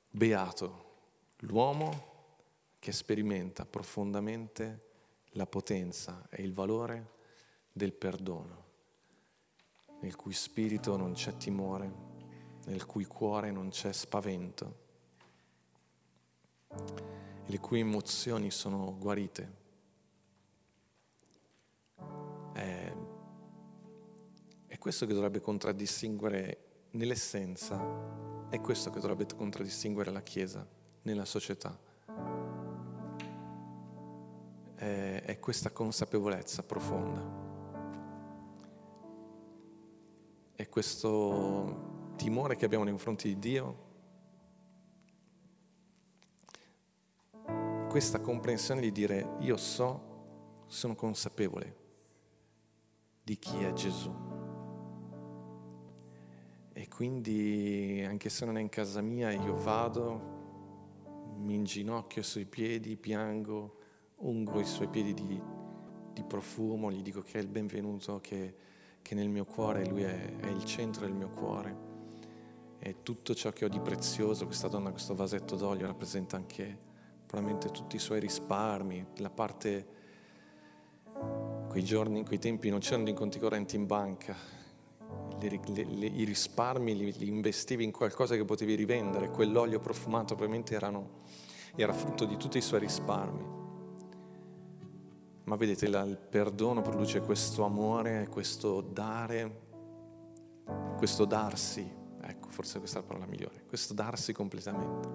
Beato 0.09 0.85
l'uomo 1.39 2.07
che 2.79 2.93
sperimenta 2.93 3.65
profondamente 3.65 4.85
la 5.31 5.45
potenza 5.45 6.27
e 6.29 6.43
il 6.43 6.53
valore 6.53 7.17
del 7.73 7.91
perdono, 7.91 8.63
nel 9.99 10.15
cui 10.15 10.33
spirito 10.33 10.95
non 10.95 11.11
c'è 11.11 11.35
timore, 11.35 11.91
nel 12.67 12.85
cui 12.85 13.03
cuore 13.03 13.51
non 13.51 13.67
c'è 13.67 13.91
spavento, 13.91 14.77
le 17.45 17.59
cui 17.59 17.81
emozioni 17.81 18.49
sono 18.49 18.97
guarite. 18.97 19.58
Questo 24.79 25.05
che 25.05 25.13
dovrebbe 25.13 25.39
contraddistinguere 25.39 26.57
nell'essenza, 26.91 28.47
è 28.49 28.59
questo 28.59 28.89
che 28.89 28.99
dovrebbe 28.99 29.27
contraddistinguere 29.35 30.09
la 30.09 30.23
Chiesa 30.23 30.65
nella 31.03 31.25
società. 31.25 31.77
È, 34.75 35.21
è 35.23 35.39
questa 35.39 35.69
consapevolezza 35.69 36.63
profonda. 36.63 37.49
e 40.59 40.67
questo 40.67 42.11
timore 42.17 42.57
che 42.57 42.65
abbiamo 42.65 42.83
nei 42.83 42.91
confronti 42.91 43.29
di 43.29 43.39
Dio, 43.39 43.87
questa 47.87 48.19
comprensione 48.19 48.81
di 48.81 48.91
dire 48.91 49.37
io 49.39 49.55
so, 49.55 50.65
sono 50.67 50.95
consapevole 50.95 51.77
di 53.23 53.39
chi 53.39 53.63
è 53.63 53.71
Gesù. 53.71 54.38
E 56.79 56.87
quindi 56.87 58.05
anche 58.07 58.29
se 58.29 58.45
non 58.45 58.57
è 58.57 58.61
in 58.61 58.69
casa 58.69 59.01
mia, 59.01 59.31
io 59.31 59.55
vado, 59.55 61.35
mi 61.37 61.55
inginocchio 61.55 62.21
sui 62.21 62.45
piedi, 62.45 62.95
piango, 62.95 63.77
ungo 64.17 64.59
i 64.59 64.65
suoi 64.65 64.87
piedi 64.87 65.13
di, 65.13 65.41
di 66.13 66.23
profumo, 66.23 66.91
gli 66.91 67.01
dico 67.01 67.21
che 67.21 67.39
è 67.39 67.41
il 67.41 67.47
benvenuto, 67.47 68.19
che 68.21 68.67
che 69.01 69.15
nel 69.15 69.29
mio 69.29 69.45
cuore 69.45 69.87
Lui 69.87 70.03
è, 70.03 70.35
è 70.37 70.47
il 70.47 70.63
centro 70.65 71.05
del 71.05 71.13
mio 71.13 71.29
cuore. 71.29 71.87
E 72.79 72.97
tutto 73.03 73.33
ciò 73.33 73.51
che 73.51 73.65
ho 73.65 73.67
di 73.67 73.79
prezioso, 73.79 74.45
questa 74.45 74.67
donna, 74.67 74.91
questo 74.91 75.15
vasetto 75.15 75.55
d'olio 75.55 75.87
rappresenta 75.87 76.35
anche 76.35 76.77
probabilmente 77.25 77.71
tutti 77.71 77.95
i 77.95 77.99
suoi 77.99 78.19
risparmi, 78.19 79.05
la 79.17 79.29
parte, 79.29 79.87
quei 81.67 81.83
giorni, 81.83 82.19
in 82.19 82.25
quei 82.25 82.39
tempi 82.39 82.69
non 82.69 82.79
c'erano 82.79 83.09
i 83.09 83.13
correnti 83.13 83.75
in 83.75 83.85
banca, 83.85 84.35
le, 85.47 85.59
le, 85.67 85.83
le, 85.85 86.05
i 86.07 86.23
risparmi 86.23 86.95
li, 86.95 87.13
li, 87.17 87.27
investivi 87.27 87.83
in 87.83 87.91
qualcosa 87.91 88.35
che 88.35 88.43
potevi 88.43 88.75
rivendere, 88.75 89.29
quell'olio 89.29 89.79
profumato 89.79 90.35
probabilmente 90.35 90.75
erano, 90.75 91.21
era 91.75 91.93
frutto 91.93 92.25
di 92.25 92.35
tutti 92.35 92.57
i 92.57 92.61
suoi 92.61 92.79
risparmi. 92.79 93.57
Ma 95.43 95.55
vedete, 95.55 95.85
il 95.85 96.19
perdono 96.29 96.81
produce 96.81 97.21
questo 97.21 97.63
amore, 97.63 98.27
questo 98.29 98.81
dare, 98.81 99.67
questo 100.97 101.25
darsi, 101.25 101.89
ecco, 102.21 102.49
forse 102.49 102.79
questa 102.79 102.99
è 102.99 103.01
la 103.01 103.07
parola 103.07 103.25
migliore, 103.25 103.63
questo 103.67 103.93
darsi 103.93 104.33
completamente, 104.33 105.07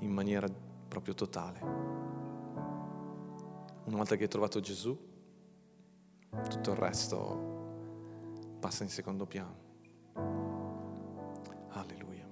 in 0.00 0.10
maniera 0.10 0.46
proprio 0.88 1.14
totale. 1.14 1.60
Una 3.84 3.96
volta 3.96 4.16
che 4.16 4.24
hai 4.24 4.28
trovato 4.28 4.60
Gesù, 4.60 4.98
tutto 6.48 6.70
il 6.72 6.76
resto 6.76 7.55
passa 8.66 8.82
in 8.82 8.90
secondo 8.90 9.26
piano. 9.26 9.54
Alleluia. 11.68 12.28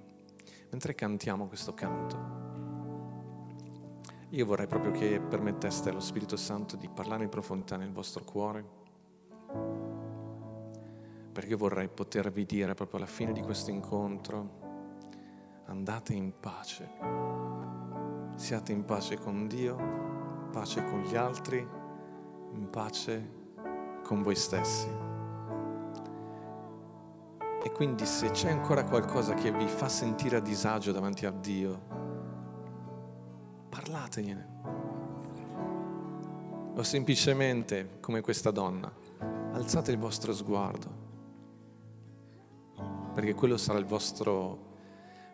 Mentre 0.69 0.93
cantiamo 0.93 1.47
questo 1.47 1.73
canto, 1.73 2.17
io 4.31 4.45
vorrei 4.45 4.67
proprio 4.67 4.91
che 4.91 5.21
permetteste 5.21 5.91
allo 5.91 6.01
Spirito 6.01 6.35
Santo 6.35 6.75
di 6.75 6.89
parlare 6.89 7.23
in 7.23 7.29
profondità 7.29 7.77
nel 7.77 7.93
vostro 7.93 8.25
cuore, 8.25 8.65
perché 11.31 11.55
vorrei 11.55 11.87
potervi 11.87 12.43
dire 12.43 12.73
proprio 12.73 12.97
alla 12.99 13.07
fine 13.07 13.31
di 13.31 13.41
questo 13.41 13.71
incontro, 13.71 14.63
andate 15.67 16.11
in 16.11 16.33
pace, 16.37 16.89
siate 18.35 18.73
in 18.73 18.83
pace 18.83 19.17
con 19.17 19.47
Dio, 19.47 20.49
pace 20.51 20.83
con 20.83 20.99
gli 20.99 21.15
altri, 21.15 21.65
in 22.51 22.69
pace 22.69 23.31
con 24.03 24.21
voi 24.21 24.35
stessi. 24.35 25.14
Quindi 27.75 28.05
se 28.05 28.31
c'è 28.31 28.49
ancora 28.49 28.85
qualcosa 28.85 29.33
che 29.33 29.51
vi 29.51 29.67
fa 29.67 29.89
sentire 29.89 30.37
a 30.37 30.39
disagio 30.39 30.93
davanti 30.93 31.25
a 31.25 31.31
Dio, 31.31 31.81
parlategliene. 33.67 34.47
O 36.73 36.83
semplicemente, 36.83 37.97
come 37.99 38.21
questa 38.21 38.51
donna, 38.51 38.89
alzate 39.51 39.91
il 39.91 39.97
vostro 39.97 40.33
sguardo, 40.33 40.89
perché 43.13 43.33
quello 43.33 43.57
sarà 43.57 43.77
il 43.77 43.85
vostro 43.85 44.73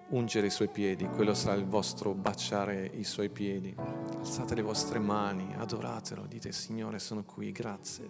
ungere 0.10 0.48
i 0.48 0.52
suoi 0.52 0.70
piedi, 0.70 1.06
quello 1.06 1.36
sarà 1.36 1.56
il 1.56 1.68
vostro 1.68 2.16
baciare 2.16 2.90
i 2.96 3.04
suoi 3.04 3.30
piedi. 3.30 3.76
Alzate 4.18 4.56
le 4.56 4.64
vostre 4.64 4.98
mani, 4.98 5.54
adoratelo, 5.56 6.26
dite 6.26 6.52
Signore 6.52 6.98
sono 6.98 7.24
qui, 7.24 7.52
grazie. 7.52 8.10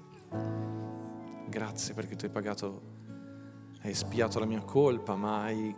Grazie 1.49 1.93
perché 1.93 2.15
tu 2.15 2.23
hai 2.23 2.32
pagato, 2.32 3.01
hai 3.82 3.91
espiato 3.91 4.39
la 4.39 4.45
mia 4.45 4.61
colpa, 4.61 5.15
ma 5.15 5.43
hai 5.43 5.75